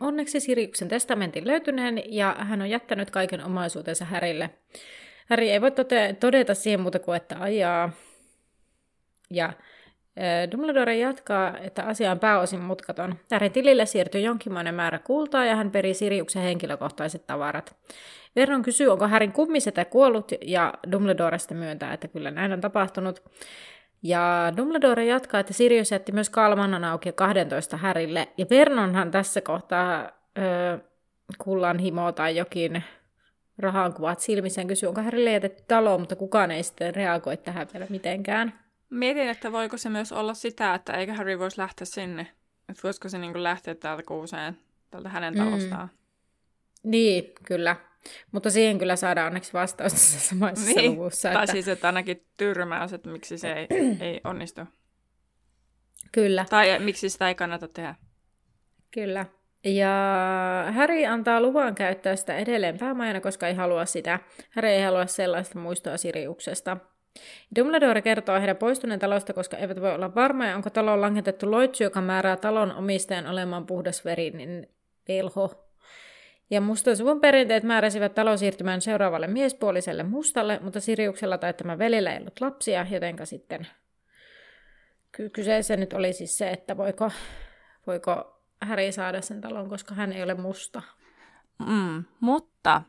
[0.00, 4.50] onneksi Siriuksen testamentin löytyneen ja hän on jättänyt kaiken omaisuutensa Härille.
[5.30, 5.72] Harry ei voi
[6.20, 7.92] todeta siihen muuta kuin, että ajaa.
[9.30, 9.52] Ja
[10.52, 13.14] Dumbledore jatkaa, että asia on pääosin mutkaton.
[13.30, 17.76] Harryn tilille siirtyy jonkinmoinen määrä kultaa ja hän perii Siriuksen henkilökohtaiset tavarat.
[18.36, 23.22] Vernon kysyy, onko Härin kummisetä kuollut, ja Dumbledore sitten myöntää, että kyllä näin on tapahtunut.
[24.02, 30.10] Ja Dumbledore jatkaa, että Sirius jätti myös kalmannan auki 12 Härille, ja Vernonhan tässä kohtaa
[30.38, 30.78] öö,
[31.38, 32.84] kullan himo tai jokin
[33.58, 37.86] rahan kuvat silmissään kysyy, onko Härille jätetty talo, mutta kukaan ei sitten reagoi tähän vielä
[37.90, 38.65] mitenkään.
[38.96, 42.26] Mietin, että voiko se myös olla sitä, että eikä Harry voisi lähteä sinne.
[42.68, 44.58] Että voisiko se niin lähteä täältä kuuseen,
[44.90, 45.88] tältä hänen talostaan.
[45.88, 46.90] Mm.
[46.90, 47.76] Niin, kyllä.
[48.32, 50.92] Mutta siihen kyllä saadaan onneksi vastaus tässä samassa niin.
[50.92, 51.32] luvussa.
[51.32, 51.52] Tai että...
[51.52, 53.66] siis, että ainakin tyrmäys, että miksi se ei,
[54.00, 54.60] ei onnistu.
[56.12, 56.46] Kyllä.
[56.50, 57.94] Tai miksi sitä ei kannata tehdä.
[58.90, 59.26] Kyllä.
[59.64, 59.88] Ja
[60.74, 64.20] Harry antaa luvan käyttää sitä edelleen päämajana, koska ei halua sitä.
[64.50, 66.76] Harry ei halua sellaista muistoa Siriuksesta.
[67.56, 72.00] Dumbledore kertoo heidän poistuneen talosta, koska eivät voi olla varmoja, onko taloon langetettu loitsu, joka
[72.00, 74.68] määrää talon omistajan olemaan puhdasverinen
[75.08, 75.66] velho.
[76.50, 82.18] Ja mustan suvun perinteet määräsivät talosiirtymään seuraavalle miespuoliselle mustalle, mutta Siriuksella tai tämä velillä ei
[82.18, 83.66] ollut lapsia, jotenka sitten
[85.12, 87.10] ky- kyseessä nyt oli siis se, että voiko,
[87.86, 90.82] voiko Häri saada sen talon, koska hän ei ole musta.
[91.66, 92.82] Mm, mutta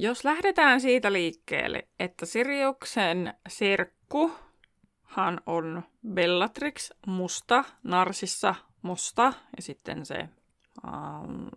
[0.00, 10.28] jos lähdetään siitä liikkeelle, että Siriuksen serkkuhan on Bellatrix musta, Narsissa musta ja sitten se
[10.86, 11.50] um,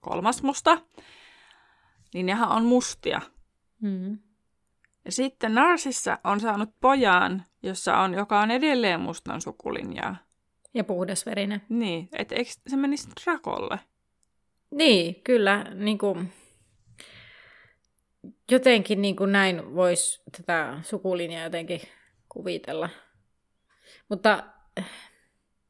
[0.00, 0.78] kolmas musta,
[2.14, 3.20] niin nehän on mustia.
[3.80, 4.18] Mm.
[5.04, 10.16] Ja sitten Narsissa on saanut pojan, jossa on, joka on edelleen mustan sukulinjaa.
[10.74, 11.62] Ja puhdasverinen.
[11.68, 13.80] Niin, että eikö se menisi Drakolle?
[14.70, 15.64] Niin, kyllä.
[15.74, 16.32] Niin kuin,
[18.50, 21.80] jotenkin niin kuin näin voisi tätä sukulinjaa jotenkin
[22.28, 22.88] kuvitella.
[24.08, 24.44] Mutta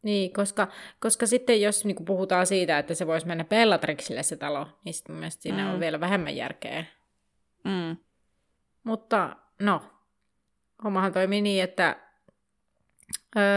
[0.02, 0.68] niin, koska,
[1.00, 4.94] koska sitten jos niin kuin puhutaan siitä, että se voisi mennä Bellatrixille se talo, niin
[4.94, 5.74] sitten mielestäni siinä mm.
[5.74, 6.84] on vielä vähemmän järkeä.
[7.64, 7.96] Mm.
[8.84, 9.82] Mutta no,
[10.84, 11.96] hommahan toimii niin, että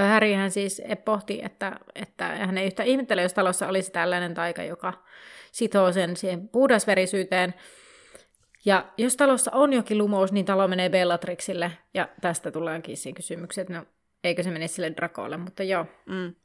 [0.08, 4.93] Härihän siis pohti, että, että hän ei yhtä ihmettele, jos talossa olisi tällainen taika, joka
[5.51, 7.53] sitoo sen siihen puhdasverisyyteen.
[8.67, 11.71] Ja jos talossa on jokin lumous, niin talo menee Bellatrixille.
[11.93, 13.86] Ja tästä tuleekin siinä kysymyksiä, että no,
[14.23, 15.86] eikö se menisi sille Drakolle, mutta joo.
[16.06, 16.36] Mm.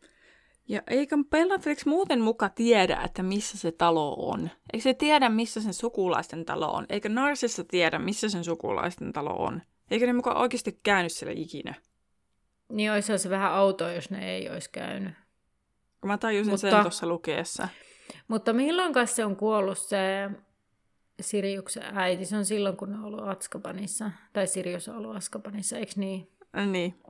[0.69, 4.51] Ja eikö Bellatrix muuten muka tiedä, että missä se talo on?
[4.73, 6.87] Eikö se tiedä, missä sen sukulaisten talo on?
[6.89, 9.63] Eikö Narsissa tiedä, missä sen sukulaisten talo on?
[9.91, 11.75] Eikö ne muka oikeasti käynyt siellä ikinä?
[12.69, 15.13] Niin olisi se vähän autoa, jos ne ei olisi käynyt.
[16.05, 17.69] Mä tajusin mutta, sen tuossa lukeessa.
[18.29, 20.31] Mutta milloin se on kuollut se
[21.23, 22.25] Siriuksen äiti?
[22.27, 24.11] Se on silloin, kun ne on ollut Atskabanissa.
[24.33, 26.29] Tai Sirius on ollut Atskabanissa, eikö niin?
[26.67, 27.03] Niin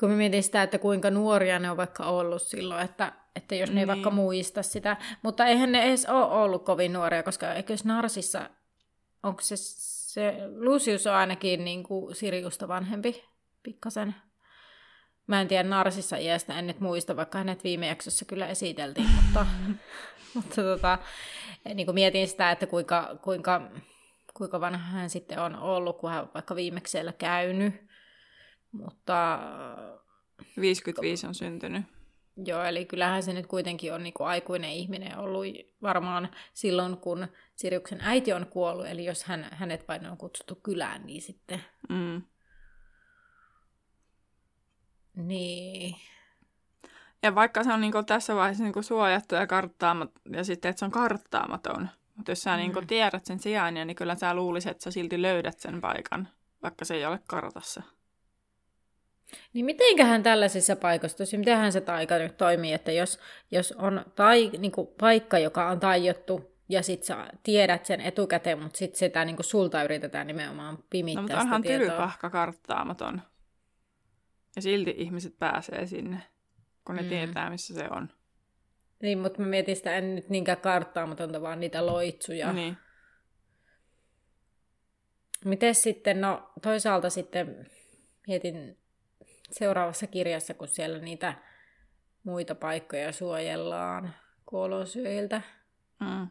[0.00, 3.68] kun mä mietin sitä, että kuinka nuoria ne on vaikka ollut silloin, että, että jos
[3.68, 3.80] ne niin.
[3.80, 4.96] ei vaikka muista sitä.
[5.22, 8.50] Mutta eihän ne edes ole ollut kovin nuoria, koska eikö Narsissa,
[9.22, 13.24] onko se, se Lucius on ainakin niin kuin Siriusta vanhempi
[13.62, 14.14] pikkasen.
[15.26, 19.46] Mä en tiedä Narsissa iästä, en nyt muista, vaikka hänet viime jaksossa kyllä esiteltiin, mutta,
[20.34, 20.98] mutta tota,
[21.74, 23.70] niin kuin mietin sitä, että kuinka, kuinka,
[24.34, 27.74] kuinka vanha hän sitten on ollut, kun hän vaikka viimeksi siellä käynyt.
[28.72, 29.38] Mutta...
[30.60, 31.82] 55 on syntynyt.
[32.44, 35.44] Joo, eli kyllähän se nyt kuitenkin on niin kuin aikuinen ihminen ollut
[35.82, 38.86] varmaan silloin, kun Siriuksen äiti on kuollut.
[38.86, 41.64] Eli jos hän, hänet vain on kutsuttu kylään, niin sitten...
[41.88, 42.22] Mm.
[45.16, 45.96] Niin.
[47.22, 50.68] Ja vaikka se on niin kuin tässä vaiheessa niin kuin suojattu ja karttaamaton, ja sitten,
[50.68, 52.88] että se on karttaamaton, mutta jos sä niin kuin mm.
[52.88, 56.28] tiedät sen sijainnin, niin kyllä sä luulisit, että sä silti löydät sen paikan,
[56.62, 57.82] vaikka se ei ole kartassa.
[59.52, 63.18] Niin mitenköhän tällaisissa paikoissa, mitenhän se taika nyt toimii, että jos,
[63.50, 68.62] jos on tai, niin kuin paikka, joka on taijottu, ja sit sä tiedät sen etukäteen,
[68.62, 73.22] mutta sitten sitä niin kuin sulta yritetään nimenomaan pimittää No mutta onhan tylypahka karttaamaton.
[74.56, 76.22] Ja silti ihmiset pääsee sinne,
[76.84, 77.08] kun ne mm.
[77.08, 78.10] tietää, missä se on.
[79.02, 82.52] Niin, mutta mä mietin sitä en nyt niinkään karttaamatonta, vaan niitä loitsuja.
[82.52, 82.76] Niin.
[85.44, 87.66] Miten sitten, no toisaalta sitten
[88.26, 88.78] mietin
[89.50, 91.34] seuraavassa kirjassa, kun siellä niitä
[92.24, 94.14] muita paikkoja suojellaan
[94.46, 95.42] kuolosyöiltä.
[96.00, 96.28] Mm.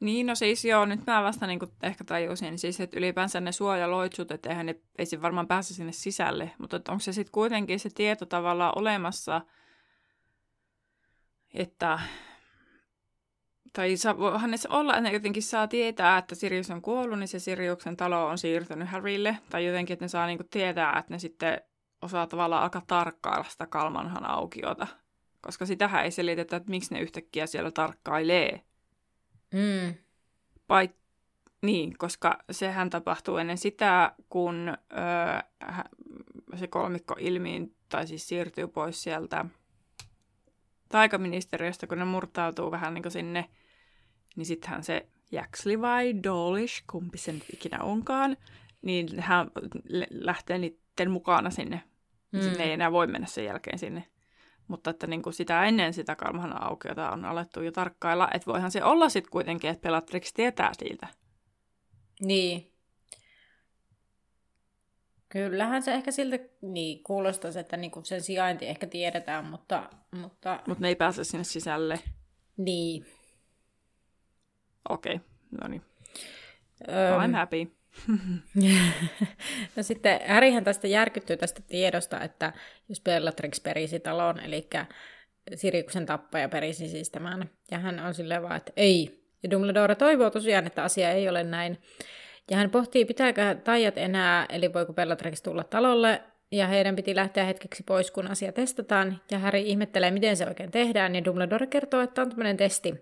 [0.00, 4.30] Niin, no siis joo, nyt mä vasta niin ehkä tajusin, siis että ylipäänsä ne suojaloitsut,
[4.30, 7.90] että eihän ne, ei se varmaan pääse sinne sisälle, mutta onko se sitten kuitenkin se
[7.94, 9.40] tieto tavallaan olemassa,
[11.54, 11.98] että
[13.76, 17.38] tai voihan ne olla, että ne jotenkin saa tietää, että Sirius on kuollut, niin se
[17.38, 19.38] Siriuksen talo on siirtynyt Harrylle.
[19.50, 21.60] Tai jotenkin, että ne saa niinku tietää, että ne sitten
[22.02, 24.86] osaa tavallaan alkaa tarkkailla sitä Kalmanhan aukiota.
[25.40, 28.65] Koska sitähän ei selitetä, että miksi ne yhtäkkiä siellä tarkkailee.
[29.56, 29.94] Mm.
[30.66, 30.90] Pai,
[31.62, 35.76] niin, koska sehän tapahtuu ennen sitä, kun öö,
[36.54, 39.44] se kolmikko ilmiin, tai siis siirtyy pois sieltä
[40.88, 43.50] taikaministeriöstä, kun ne murtautuu vähän niin kuin sinne
[44.36, 48.36] niin sittenhän se Jaxley vai Dolish, kumpi sen ikinä onkaan,
[48.82, 49.50] niin hän
[50.10, 51.82] lähtee niiden mukana sinne.
[52.32, 52.40] Mm.
[52.40, 54.04] Sinne ei enää voi mennä sen jälkeen sinne.
[54.68, 58.70] Mutta että niin kuin sitä ennen sitä kalmahan aukiota on alettu jo tarkkailla, että voihan
[58.70, 61.08] se olla sitten kuitenkin, että Bellatrix tietää siitä.
[62.20, 62.72] Niin.
[65.28, 69.90] Kyllähän se ehkä siltä niin, kuulostaisi, että niin sen sijainti ehkä tiedetään, mutta...
[70.10, 72.00] Mutta Mut ne ei pääse sinne sisälle.
[72.56, 73.06] Niin.
[74.88, 75.28] Okei, okay.
[75.60, 75.82] no niin.
[76.88, 77.75] Um, I'm happy.
[79.76, 82.52] no sitten Härihän tästä järkyttyy tästä tiedosta, että
[82.88, 84.68] jos Bellatrix perisi talon, eli
[85.54, 89.26] Siriksen tappaja perisi siis tämän, ja hän on silleen vaan, että ei.
[89.42, 91.78] Ja Dumbledore toivoo tosiaan, että asia ei ole näin.
[92.50, 97.44] Ja hän pohtii, pitääkö taijat enää, eli voiko Bellatrix tulla talolle, ja heidän piti lähteä
[97.44, 99.20] hetkeksi pois, kun asia testataan.
[99.30, 102.94] Ja Harry ihmettelee, miten se oikein tehdään, ja Dumbledore kertoo, että on tämmöinen testi,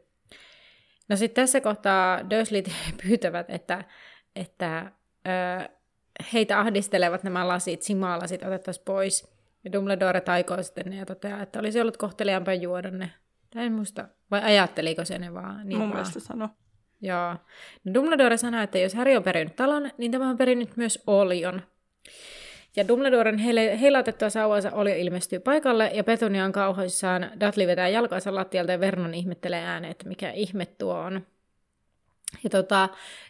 [1.09, 2.71] No sitten tässä kohtaa Dursleyt
[3.03, 3.85] pyytävät, että,
[4.37, 4.93] että
[5.27, 5.69] ö,
[6.33, 9.35] heitä ahdistelevat nämä lasit, simalasit otettaisiin pois.
[9.65, 13.11] Ja Dumbledore taikoo sitten ne ja toteaa, että olisi ollut kohteliaampaa juoda ne.
[13.55, 15.61] Tai en muista, vai ajatteliko se ne vaan?
[15.65, 15.91] Niin Mun vaan.
[15.91, 16.49] mielestä sano.
[17.01, 17.37] Joo.
[17.85, 21.63] No Dumbledore sanoi, että jos Harry on perinyt talon, niin tämä on perinyt myös Olion.
[22.77, 23.39] Ja Dumbledoren
[23.81, 27.31] heilautettua sauvansa oli ilmestyy paikalle, ja Petunia on kauhoissaan.
[27.41, 31.27] Dudley vetää jalkansa lattialta ja Vernon ihmettelee ääneen, että mikä ihme tuo on.
[32.45, 32.89] Ja tota,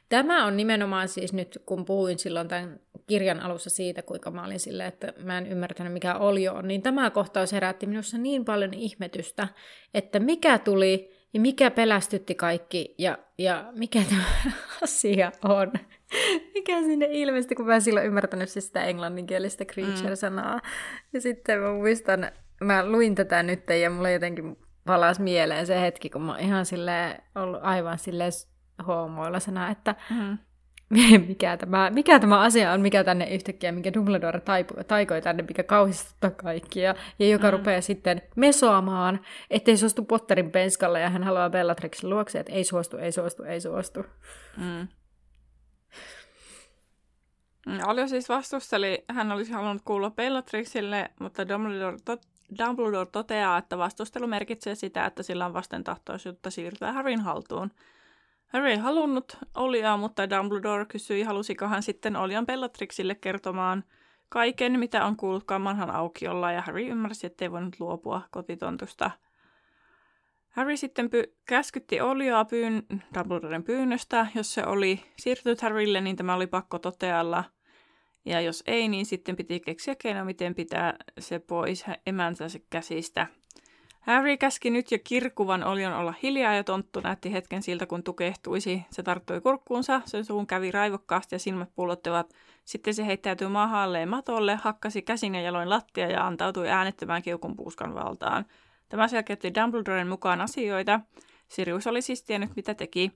[0.08, 4.60] tämä on nimenomaan siis nyt, kun puhuin silloin tämän kirjan alussa siitä, kuinka mä olin
[4.60, 8.74] silleen, että mä en ymmärtänyt mikä oli on, niin tämä kohtaus herätti minussa niin paljon
[8.74, 9.48] ihmetystä,
[9.94, 14.52] että mikä tuli ja mikä pelästytti kaikki ja, ja mikä tämä
[14.82, 15.72] asia on.
[16.54, 20.54] mikä sinne ilmestyi, kun mä en silloin ymmärtänyt siis sitä englanninkielistä creature-sanaa.
[20.54, 20.60] Mm.
[21.12, 26.10] Ja sitten mä muistan, mä luin tätä nyt ja mulla jotenkin palasi mieleen se hetki,
[26.10, 28.24] kun mä oon ihan sille ollut aivan sille
[28.86, 30.38] hoomoilla sana, että mm.
[31.28, 35.62] mikä, tämä, mikä tämä asia on, mikä tänne yhtäkkiä, mikä Dumbledore taipu, taikoi tänne, mikä
[35.62, 37.52] kauhistuttaa kaikkia, ja joka mm.
[37.52, 39.20] rupeaa sitten mesoamaan,
[39.50, 43.60] ettei suostu Potterin penskalle, ja hän haluaa Bellatrixin luokse, että ei suostu, ei suostu, ei
[43.60, 44.04] suostu.
[44.56, 44.88] Mm.
[47.86, 52.18] Olio siis vastusteli, hän olisi halunnut kuulla Bellatrixille, mutta Dumbledore, to-
[52.58, 57.70] Dumbledore toteaa, että vastustelu merkitsee sitä, että sillä on vastentahtoisuutta siirtyä Harryn haltuun.
[58.54, 63.84] Harry ei halunnut Oliaa, mutta Dumbledore kysyi, halusiko hän sitten Olian Bellatrixille kertomaan
[64.28, 69.10] kaiken, mitä on kuullut kammanhan aukiolla, ja Harry ymmärsi, ettei voinut luopua kotitontusta.
[70.50, 74.26] Harry sitten py- käskytti Oliaa pyyn- Dumbledoren pyynnöstä.
[74.34, 77.44] Jos se oli siirtynyt Harrylle, niin tämä oli pakko totealla.
[78.24, 83.26] Ja jos ei, niin sitten piti keksiä keino, miten pitää se pois emäntänsä käsistä.
[84.06, 88.82] Harry käski nyt jo kirkuvan olion olla hiljaa ja tonttu näytti hetken siltä, kun tukehtuisi.
[88.90, 92.34] Se tarttui kurkkuunsa, sen suun kävi raivokkaasti ja silmät pullottivat.
[92.64, 97.94] Sitten se heittäytyi mahalleen matolle, hakkasi käsin ja jaloin lattia ja antautui äänettömään kiukun puuskan
[97.94, 98.44] valtaan.
[98.88, 101.00] Tämä selkeytti Dumbledoren mukaan asioita.
[101.48, 103.12] Sirius oli siis tiennyt, mitä teki.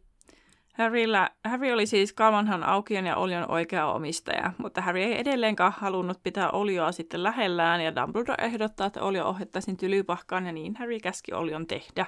[0.79, 6.23] Harryllä, Harry oli siis Kalmanhan aukion ja Olion oikea omistaja, mutta Harry ei edelleenkaan halunnut
[6.23, 11.33] pitää Olioa sitten lähellään ja Dumbledore ehdottaa, että Olio ohjattaisiin tylypahkaan ja niin Harry käski
[11.33, 12.07] Olion tehdä.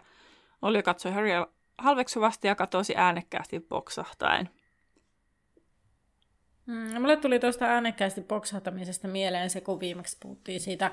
[0.63, 1.47] Olio katsoi Harrya
[1.79, 4.51] halveksuvasti ja katosi äänekkäästi boksahtaen.
[6.67, 10.91] Mm, mulle tuli tuosta äänekkäästi boksahtamisesta mieleen se, kun viimeksi puhuttiin siitä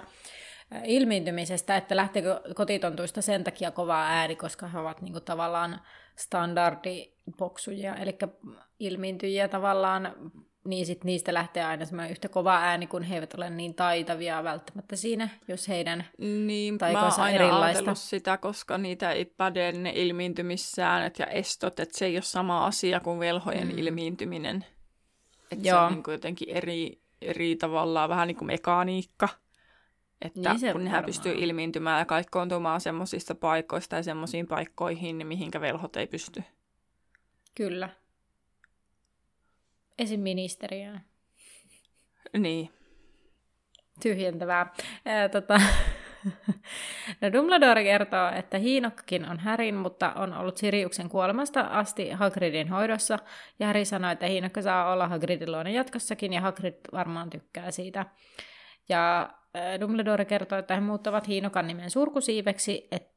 [0.85, 5.81] ilmiintymisestä, että lähteekö kotitontuista sen takia kovaa ääni, koska he ovat niinku tavallaan
[6.15, 8.17] standardiboksuja, eli
[8.79, 10.31] ilmiintyjiä tavallaan,
[10.65, 14.43] niin sit niistä lähtee aina semmoinen yhtä kova ääni, kun he eivät ole niin taitavia
[14.43, 17.95] välttämättä siinä, jos heidän niin, taikonsa mä erilaista.
[17.95, 22.99] sitä, koska niitä ei päde ne ilmiintymissäännöt ja estot, että se ei ole sama asia
[22.99, 23.77] kuin velhojen mm.
[23.77, 24.65] ilmiintyminen.
[25.51, 29.29] Että se on niin jotenkin eri, eri tavallaan vähän niin kuin mekaniikka.
[30.21, 35.61] Että niin kun nehän pystyy ilmiintymään ja kaikkoontumaan semmoisista paikoista ja semmoisiin paikkoihin, niin mihinkä
[35.61, 36.43] velhot ei pysty.
[37.55, 37.89] Kyllä.
[39.97, 40.19] Esim.
[40.19, 41.01] ministeriöön.
[42.37, 42.69] Niin.
[44.01, 44.73] Tyhjentävää.
[45.05, 45.61] Ää, tota,
[47.21, 53.19] no Dumbledore kertoo, että Hiinokkakin on Härin, mutta on ollut Siriuksen kuolemasta asti Hagridin hoidossa.
[53.59, 58.05] Ja Harry sanoi, että Hiinokka saa olla Hagridin luona jatkossakin, ja Hagrid varmaan tykkää siitä.
[58.89, 59.29] Ja
[59.79, 63.11] Dumbledore kertoo, että he muuttavat Hiinokan nimen surkusiiveksi, et,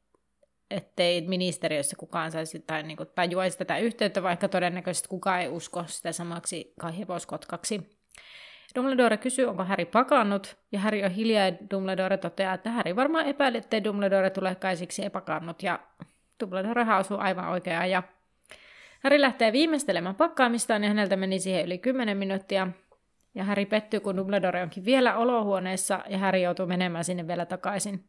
[0.70, 5.84] ettei ministeriössä kukaan saisi tai niin kuin, tajuaisi tätä yhteyttä, vaikka todennäköisesti kukaan ei usko
[5.86, 8.00] sitä samaksi kaihevoskotkaksi.
[8.74, 13.26] Dumbledore kysyy, onko Harry pakannut, ja Harry on hiljaa, ja Dumbledore toteaa, että Harry varmaan
[13.26, 15.78] epäili, ettei Dumbledore tule kaisiksi epakannut, ja
[16.40, 18.02] Dumbledore hausuu aivan oikeaan, ja
[19.04, 22.68] Harry lähtee viimeistelemään pakkaamistaan, ja häneltä meni siihen yli 10 minuuttia,
[23.34, 28.04] ja Harry pettyy, kun Dumbledore onkin vielä olohuoneessa, ja Harry joutuu menemään sinne vielä takaisin.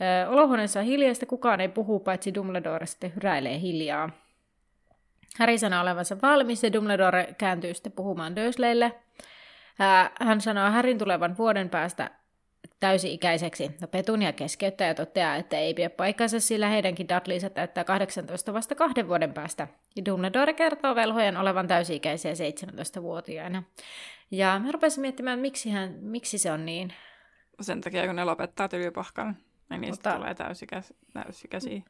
[0.00, 4.10] Ö, olohuoneessa on hiljaista, kukaan ei puhu, paitsi Dumbledore sitten hyräilee hiljaa.
[5.38, 8.92] Harry sanoo olevansa valmis, ja Dumbledore kääntyy sitten puhumaan Dursleylle–
[10.20, 12.10] hän sanoo Härin tulevan vuoden päästä
[12.80, 13.70] täysi-ikäiseksi.
[13.80, 18.74] No Petunia keskeyttää ja toteaa, että ei pidä paikkansa, sillä heidänkin Dudleysa täyttää 18 vasta
[18.74, 19.68] kahden vuoden päästä.
[19.96, 23.62] Ja Dumbledore kertoo velhojen olevan täysi-ikäisiä 17-vuotiaina.
[24.30, 26.94] Ja mä rupesin miettimään, miksi, hän, miksi se on niin.
[27.60, 29.36] Sen takia, kun ne lopettaa tylypahkan,
[29.70, 30.16] niin niistä Mutta...
[30.16, 30.34] tulee
[31.12, 31.82] täysikäisiä.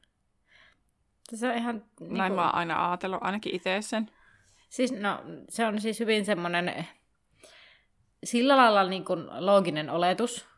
[1.34, 1.84] Se on ihan...
[2.00, 2.36] Niin Näin kuin...
[2.36, 4.10] mä oon aina ajatellut, ainakin itse sen.
[4.68, 6.86] Siis, no, se on siis hyvin semmoinen
[8.24, 10.48] sillä lailla niin kuin looginen oletus,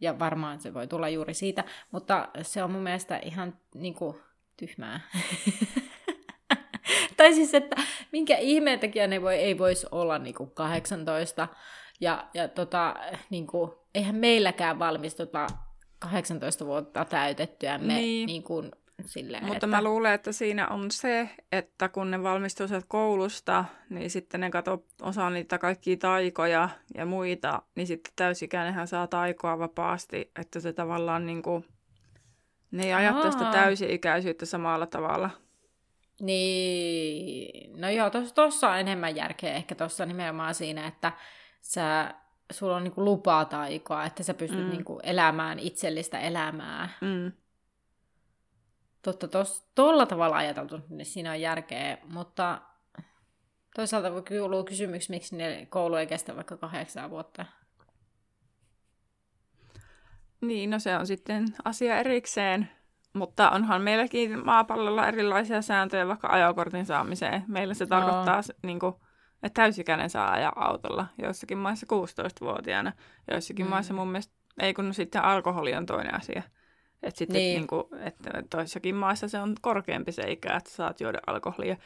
[0.00, 4.16] ja varmaan se voi tulla juuri siitä, mutta se on mun mielestä ihan niin kuin,
[4.56, 5.00] tyhmää.
[7.18, 7.76] tai siis, että
[8.12, 11.48] minkä ihmeen takia ne voi, ei voisi olla niin kuin 18,
[12.00, 12.94] ja, ja tota,
[13.30, 15.46] niin kuin, eihän meilläkään valmistuta
[15.98, 18.26] 18 vuotta täytettyä me niin.
[18.26, 18.70] Niin kuin,
[19.06, 19.66] Silleen, Mutta että...
[19.66, 24.84] mä luulen, että siinä on se, että kun ne valmistuu koulusta, niin sitten ne kato
[25.02, 31.26] osaa niitä kaikkia taikoja ja muita, niin sitten täysikäinenhän saa taikoa vapaasti, että se tavallaan
[31.26, 31.64] niin kuin,
[32.70, 35.30] ne ei ajattele sitä täysi-ikäisyyttä samalla tavalla.
[36.20, 41.12] Niin, no joo, tuossa on enemmän järkeä ehkä tuossa nimenomaan siinä, että
[41.60, 42.14] sä,
[42.52, 44.70] sulla on niinku lupaa taikoa, että sä pystyt mm.
[44.70, 46.88] niinku elämään itsellistä elämää.
[47.00, 47.32] Mm
[49.02, 49.28] totta
[49.74, 52.60] tuolla tavalla ajateltu, niin siinä on järkeä, mutta
[53.74, 57.46] toisaalta voi kuulua kysymyksi, miksi ne koulu ei kestä vaikka kahdeksan vuotta.
[60.40, 62.70] Niin, no se on sitten asia erikseen,
[63.18, 67.44] mutta onhan meilläkin maapallolla erilaisia sääntöjä vaikka ajokortin saamiseen.
[67.48, 68.42] Meillä se tarkoittaa, no.
[68.62, 68.94] niin kuin,
[69.42, 72.92] että täysikäinen saa ajaa autolla, joissakin maissa 16-vuotiaana,
[73.30, 73.70] joissakin mm.
[73.70, 76.42] maissa mun mielestä, ei kun sitten alkoholi on toinen asia.
[77.02, 77.56] Että sitten niin.
[77.56, 81.76] niin kuin, että toissakin maissa se on korkeampi se ikä, että saat juoda alkoholia.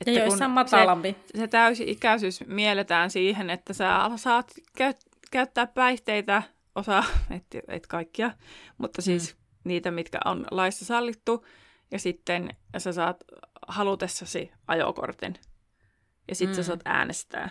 [0.00, 1.16] Että ja joissain matalampi.
[1.26, 4.94] Se, se täysi-ikäisyys mielletään siihen, että sä saat käy,
[5.30, 6.42] käyttää päihteitä,
[6.74, 7.04] osa,
[7.36, 8.30] et, et kaikkia,
[8.78, 9.47] mutta siis mm.
[9.68, 11.46] Niitä, mitkä on laissa sallittu,
[11.90, 13.24] ja sitten sä saat
[13.68, 15.34] halutessasi ajokortin,
[16.28, 16.56] ja sitten mm.
[16.56, 17.50] sä saat äänestää.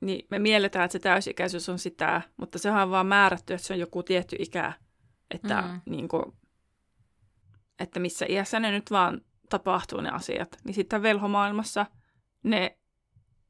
[0.00, 3.72] Niin me mielletään, että se täysikäisyys on sitä, mutta se on vaan määrätty, että se
[3.72, 4.72] on joku tietty ikä,
[5.30, 5.80] että mm.
[5.86, 6.24] niin kuin,
[7.78, 10.56] että missä iässä ne nyt vaan tapahtuu ne asiat.
[10.64, 11.86] Niin sitten velhomaailmassa
[12.42, 12.78] ne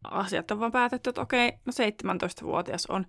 [0.05, 3.07] asiat on vaan päätetty, että okei, no 17-vuotias on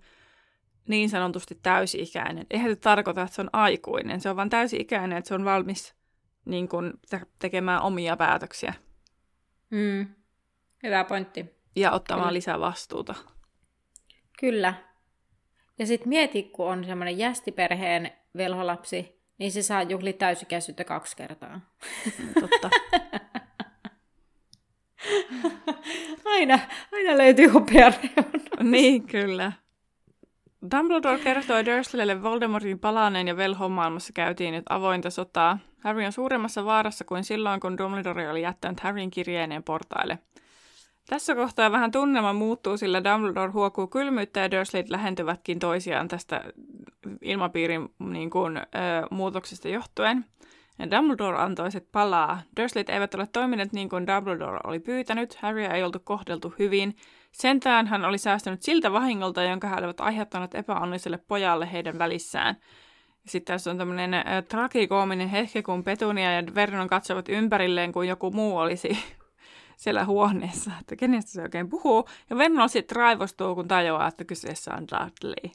[0.88, 2.46] niin sanotusti täysi-ikäinen.
[2.50, 4.20] Eihän se tarkoita, että se on aikuinen.
[4.20, 5.94] Se on vaan täysi-ikäinen, että se on valmis
[6.44, 7.00] niin kun,
[7.38, 8.74] tekemään omia päätöksiä.
[9.70, 10.06] Mm.
[10.82, 11.46] Hyvä pointti.
[11.76, 12.34] Ja ottamaan Kyllä.
[12.34, 13.14] lisää vastuuta.
[14.40, 14.74] Kyllä.
[15.78, 21.60] Ja sitten mieti, kun on semmoinen jästiperheen velholapsi, niin se saa juhli täysikäisyyttä kaksi kertaa.
[22.40, 22.70] Totta.
[26.24, 26.58] aina,
[26.92, 27.92] aina löytyy hopea
[28.62, 29.52] Niin, kyllä.
[30.62, 35.58] Dumbledore kertoi Dursleylle Voldemortin palaneen ja velhomaailmassa käytiin nyt avointa sotaa.
[35.78, 40.18] Harry on suuremmassa vaarassa kuin silloin, kun Dumbledore oli jättänyt Harryn kirjeineen portaille.
[41.08, 46.44] Tässä kohtaa vähän tunnelma muuttuu, sillä Dumbledore huokuu kylmyyttä ja Dursleyt lähentyvätkin toisiaan tästä
[47.22, 48.62] ilmapiirin niin kuin, ö,
[49.10, 50.24] muutoksesta johtuen.
[50.78, 52.42] Ja Dumbledore antoi sit palaa.
[52.60, 55.34] Dursleyt eivät ole toimineet niin kuin Dumbledore oli pyytänyt.
[55.34, 56.96] Harry ei oltu kohdeltu hyvin.
[57.40, 62.56] Sentään hän oli säästänyt siltä vahingolta, jonka he olivat aiheuttaneet epäonniselle pojalle heidän välissään.
[63.26, 68.30] Sitten tässä on tämmöinen äh, tragikoominen hetki, kun Petunia ja Vernon katsovat ympärilleen, kun joku
[68.30, 68.98] muu olisi
[69.76, 72.08] siellä huoneessa, että kenestä se oikein puhuu.
[72.30, 75.50] Ja Vernon sitten raivostuu, kun tajuaa, että kyseessä on Dudley.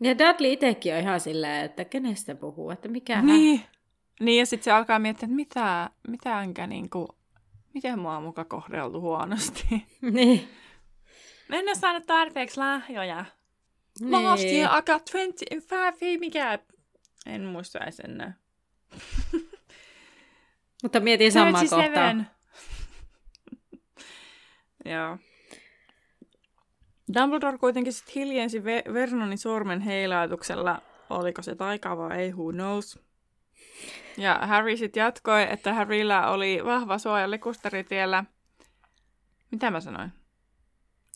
[0.00, 3.60] Ja Dudley itsekin on ihan silleen, että kenestä puhuu, että mikä Niin,
[4.20, 7.08] niin ja sitten se alkaa miettiä, että mitä, mitä enkä niin kuin,
[7.74, 9.86] miten mua on muka kohdeltu huonosti.
[10.12, 10.59] Niin.
[11.50, 13.24] Mä en ole saanut tarpeeksi lahjoja.
[14.00, 14.24] Niin.
[14.24, 16.58] Last year I got 25, mikä...
[17.26, 18.34] En muista edes enää.
[20.82, 22.16] Mutta mietin samaa 37.
[22.16, 22.34] kohtaa.
[24.92, 25.18] Joo.
[27.14, 30.82] Dumbledore kuitenkin sitten hiljensi Ve- Vernonin sormen heilautuksella.
[31.10, 32.98] Oliko se taika vai ei, who knows.
[34.16, 38.24] Ja Harry sitten jatkoi, että Harryllä oli vahva suoja likusteritiellä.
[39.50, 40.19] Mitä mä sanoin?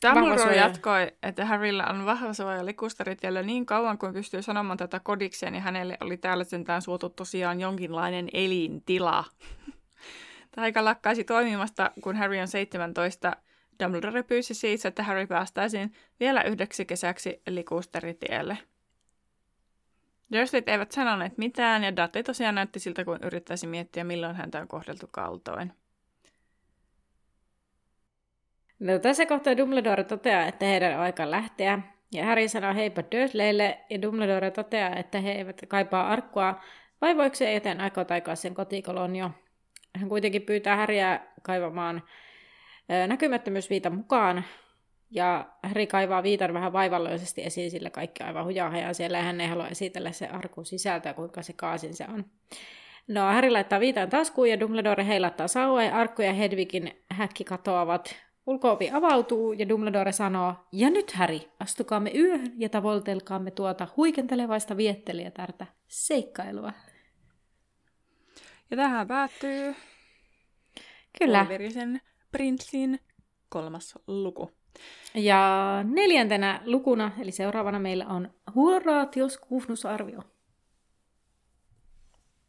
[0.03, 5.53] Dumbledore jatkoi, että Harryllä on vahva suoja likusteritiellä niin kauan kuin pystyy sanomaan tätä kodikseen,
[5.53, 9.25] niin hänelle oli täällä sentään suotu tosiaan jonkinlainen elintila.
[10.57, 13.37] Taika lakkaisi toimimasta, kun Harry on 17.
[13.83, 18.59] Dumbledore pyysi siis, että Harry päästäisiin vielä yhdeksi kesäksi likusteritielle.
[20.33, 24.69] Dursleyt eivät sanoneet mitään, ja Dudley tosiaan näytti siltä, kun yrittäisi miettiä, milloin häntä on
[24.69, 25.73] kohdeltu kaltoin.
[28.79, 31.79] No, tässä kohtaa Dumbledore toteaa, että heidän on aika lähteä.
[32.13, 36.61] Ja Harry sanoo heipä Dursleylle, ja Dumbledore toteaa, että he eivät kaipaa arkkua,
[37.01, 39.31] vai voiko se joten aikoo taikaa sen kotikolonio.
[39.97, 42.03] Hän kuitenkin pyytää Harryä kaivamaan
[43.07, 44.45] näkymättömyysviitan mukaan,
[45.11, 49.49] ja Harry kaivaa viitan vähän vaivalloisesti esiin, sillä kaikki aivan hujaa siellä, ja hän ei
[49.49, 52.25] halua esitellä se arkun sisältöä, kuinka se kaasin se on.
[53.09, 58.24] No, Harry laittaa viitan taskuun, ja Dumbledore heilattaa saua, ja Arkku ja Hedwigin häkki katoavat.
[58.47, 65.67] Ulkoovi avautuu, ja Dumbledore sanoo, ja nyt Harry, astukaamme yöhön ja tavoitelkaamme tuota huikentelevaista viettelijätärtä
[65.89, 66.73] seikkailua.
[68.71, 69.75] Ja tähän päättyy
[71.19, 71.41] Kyllä.
[71.41, 72.01] Olverisen
[72.33, 73.01] prinssin
[73.49, 74.51] kolmas luku.
[75.15, 80.23] Ja neljäntenä lukuna, eli seuraavana meillä on Horatios kufnusarvio.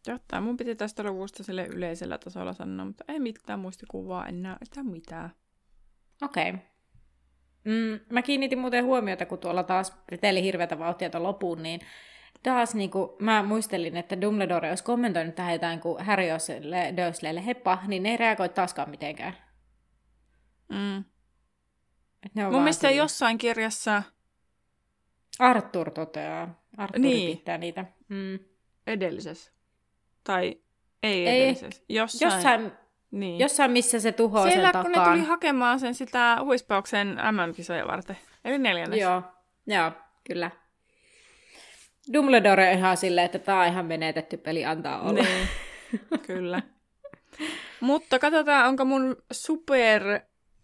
[0.07, 4.83] Jotta mun piti tästä luvusta sille yleisellä tasolla sanoa, mutta ei mitään muistikuvaa enää, ei
[4.83, 5.29] mitään.
[6.21, 6.49] Okei.
[6.49, 6.61] Okay.
[7.63, 11.81] Mm, mä kiinnitin muuten huomiota, kun tuolla taas riteli hirveätä vauhtia tuon lopuun, niin
[12.43, 16.53] taas niin kuin, mä muistelin, että Dumbledore olisi kommentoinut tähän jotain, kun Harry olisi
[16.97, 19.37] Dursleylle heppa, niin ne ei reagoi taaskaan mitenkään.
[20.69, 20.97] Mm.
[22.25, 23.03] Et ne on Mun mielestä siinä.
[23.03, 24.03] jossain kirjassa
[25.39, 26.63] Arthur toteaa.
[26.77, 27.37] Arthur Niin.
[27.37, 27.85] pitää niitä.
[28.09, 28.39] Mm.
[28.87, 29.51] edellisessä,
[30.23, 30.57] tai
[31.03, 31.41] ei, Ei.
[31.41, 32.71] edellisessä, jossain, Jossain,
[33.15, 33.39] niin.
[33.39, 35.17] jossain, missä se tuhoaa Siellä, sen kun ne takaan.
[35.17, 38.99] tuli hakemaan sen sitä huispauksen MM-kisoja varten, eli neljännes.
[38.99, 39.21] Joo,
[39.67, 39.91] joo,
[40.27, 40.51] kyllä.
[42.13, 45.23] Dumbledore on ihan silleen, että tämä on ihan menetetty peli, antaa olla.
[45.23, 45.47] Niin,
[46.27, 46.61] kyllä.
[47.79, 50.01] Mutta katsotaan, onko mun super,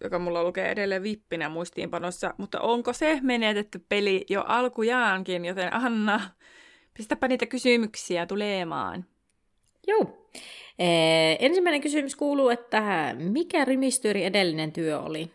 [0.03, 6.21] joka mulla lukee edelleen vippinä muistiinpanossa, mutta onko se menetetty peli jo alkujaankin, joten Anna,
[6.93, 9.05] pistäpä niitä kysymyksiä tulemaan.
[9.87, 10.27] Joo.
[10.79, 15.31] Ee, ensimmäinen kysymys kuuluu, että mikä rimistyöri edellinen työ oli?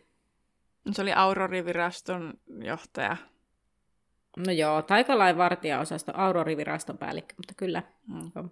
[0.92, 2.34] Se oli Auroriviraston
[2.64, 3.16] johtaja.
[4.47, 7.82] No joo, taikalain vartijaosasto, Auroriviraston päällikkö, mutta kyllä.
[8.09, 8.30] Mm.
[8.34, 8.44] Joo.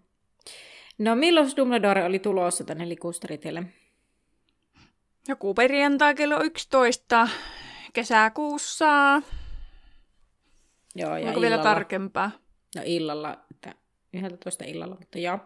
[0.98, 3.62] No milloin Dumbledore oli tulossa tänne likusteritielle?
[5.28, 7.28] Joku perjantai kello 11
[7.92, 9.22] kesäkuussa.
[10.94, 11.70] Joo, ja Onko vielä illalla.
[11.74, 12.30] tarkempaa?
[12.76, 13.74] No illalla, että
[14.12, 15.38] 11 illalla, mutta joo.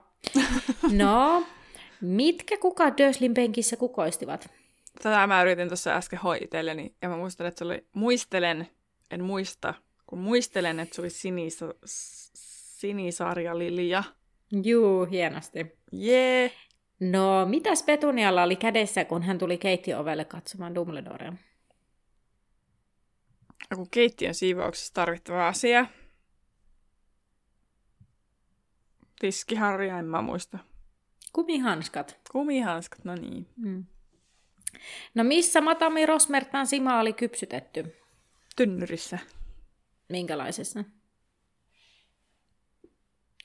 [0.93, 1.47] No,
[2.01, 4.51] mitkä kuka Dursleyn penkissä kukoistivat?
[5.03, 8.69] Tätä mä yritin tuossa äsken hoitelleni, ja mä muistan, että se oli, muistelen,
[9.11, 9.75] en muista,
[10.07, 14.05] kun muistelen, että se oli sinisa, sinisarja Lilia.
[14.65, 15.67] Juu, hienosti.
[15.93, 16.53] Jee!
[17.01, 21.33] No, mitäs Petunialla oli kädessä, kun hän tuli keittiöovelle katsomaan Dumbledorea?
[23.71, 25.87] Joku keittiön siivouksessa tarvittava asia.
[29.21, 30.59] Tiskiharja, en mä muista.
[31.33, 32.19] Kumihanskat.
[32.33, 33.47] Kumihanskat, no niin.
[33.57, 33.85] Mm.
[35.15, 37.97] No missä Matami Rosmertan sima oli kypsytetty?
[38.57, 39.19] Tynnyrissä.
[40.09, 40.85] Minkälaisessa?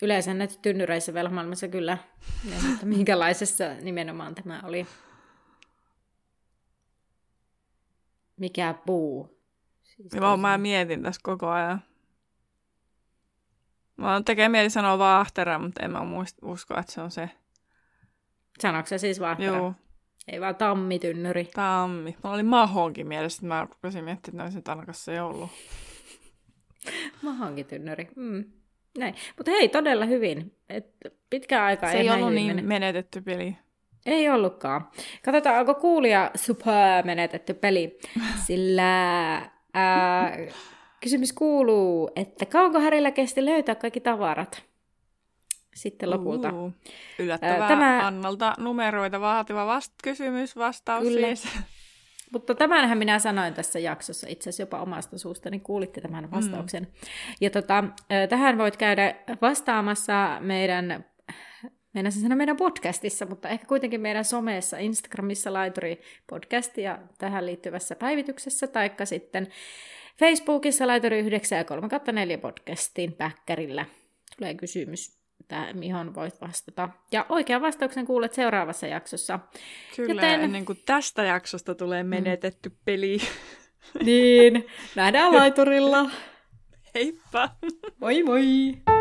[0.01, 1.97] Yleensä näitä tynnyreissä velmaailmassa kyllä,
[2.49, 4.88] ne, mutta minkälaisessa nimenomaan tämä oli?
[8.38, 9.39] Mikä puu?
[9.84, 11.84] Siis Ja mä, mä mietin tässä koko ajan.
[13.98, 17.30] Mä oon tekee mieli sanoa vaahtera, mutta en mä muist, usko, että se on se.
[18.62, 19.58] Sanoiko se siis vaahtera?
[19.58, 19.74] Joo,
[20.28, 21.46] Ei vaan tammitynnyri.
[21.46, 22.16] tammi.
[22.24, 25.50] Mulla oli mahonkin mielessä, että mä rupesin miettimään, että olisi tanakassa jo ollut.
[27.22, 28.08] Mahankitynnyri.
[28.16, 28.44] Mm.
[28.98, 29.16] Näin.
[29.38, 30.56] Mutta hei, todella hyvin.
[30.70, 30.86] Et
[31.30, 33.58] pitkään aikaa Se ei näin ollut niin mene- menetetty peli.
[34.06, 34.89] Ei ollutkaan.
[35.26, 37.98] Katsotaan, onko kuulija super menetetty peli.
[38.48, 39.34] Sillä
[39.74, 40.38] ää,
[41.04, 44.64] kysymys kuuluu, että kauanko Härillä kesti löytää kaikki tavarat?
[45.76, 46.49] sitten lopulta.
[46.54, 46.74] Uh,
[47.20, 51.28] yllättävää Tämä- Annalta numeroita vaativa vast- kysymys, vastaus Kyllä.
[51.28, 51.47] siis.
[52.34, 56.84] Mutta tämänhän minä sanoin tässä jaksossa, itse asiassa jopa omasta suusta, niin kuulitte tämän vastauksen.
[56.84, 56.89] Mm.
[57.41, 57.84] Ja tota,
[58.30, 61.06] tähän voit käydä vastaamassa meidän,
[61.93, 67.95] meidän, sanoa meidän podcastissa, mutta ehkä kuitenkin meidän somessa, Instagramissa Laituri podcast ja tähän liittyvässä
[67.95, 69.47] päivityksessä, taikka sitten
[70.20, 73.86] Facebookissa Laituri 9 ja 3 4 podcastin päkkärillä
[74.38, 76.89] tulee kysymys, tää, mihin voit vastata.
[77.11, 79.39] Ja oikean vastauksen kuulet seuraavassa jaksossa.
[79.95, 80.41] Kyllä, Joten- Joten...
[80.41, 82.76] ennen kuin tästä jaksosta tulee menetetty mm.
[82.86, 83.18] peli.
[84.03, 86.09] Niin, nähdään laiturilla.
[86.95, 87.49] Heippa!
[87.99, 88.93] Moi moi!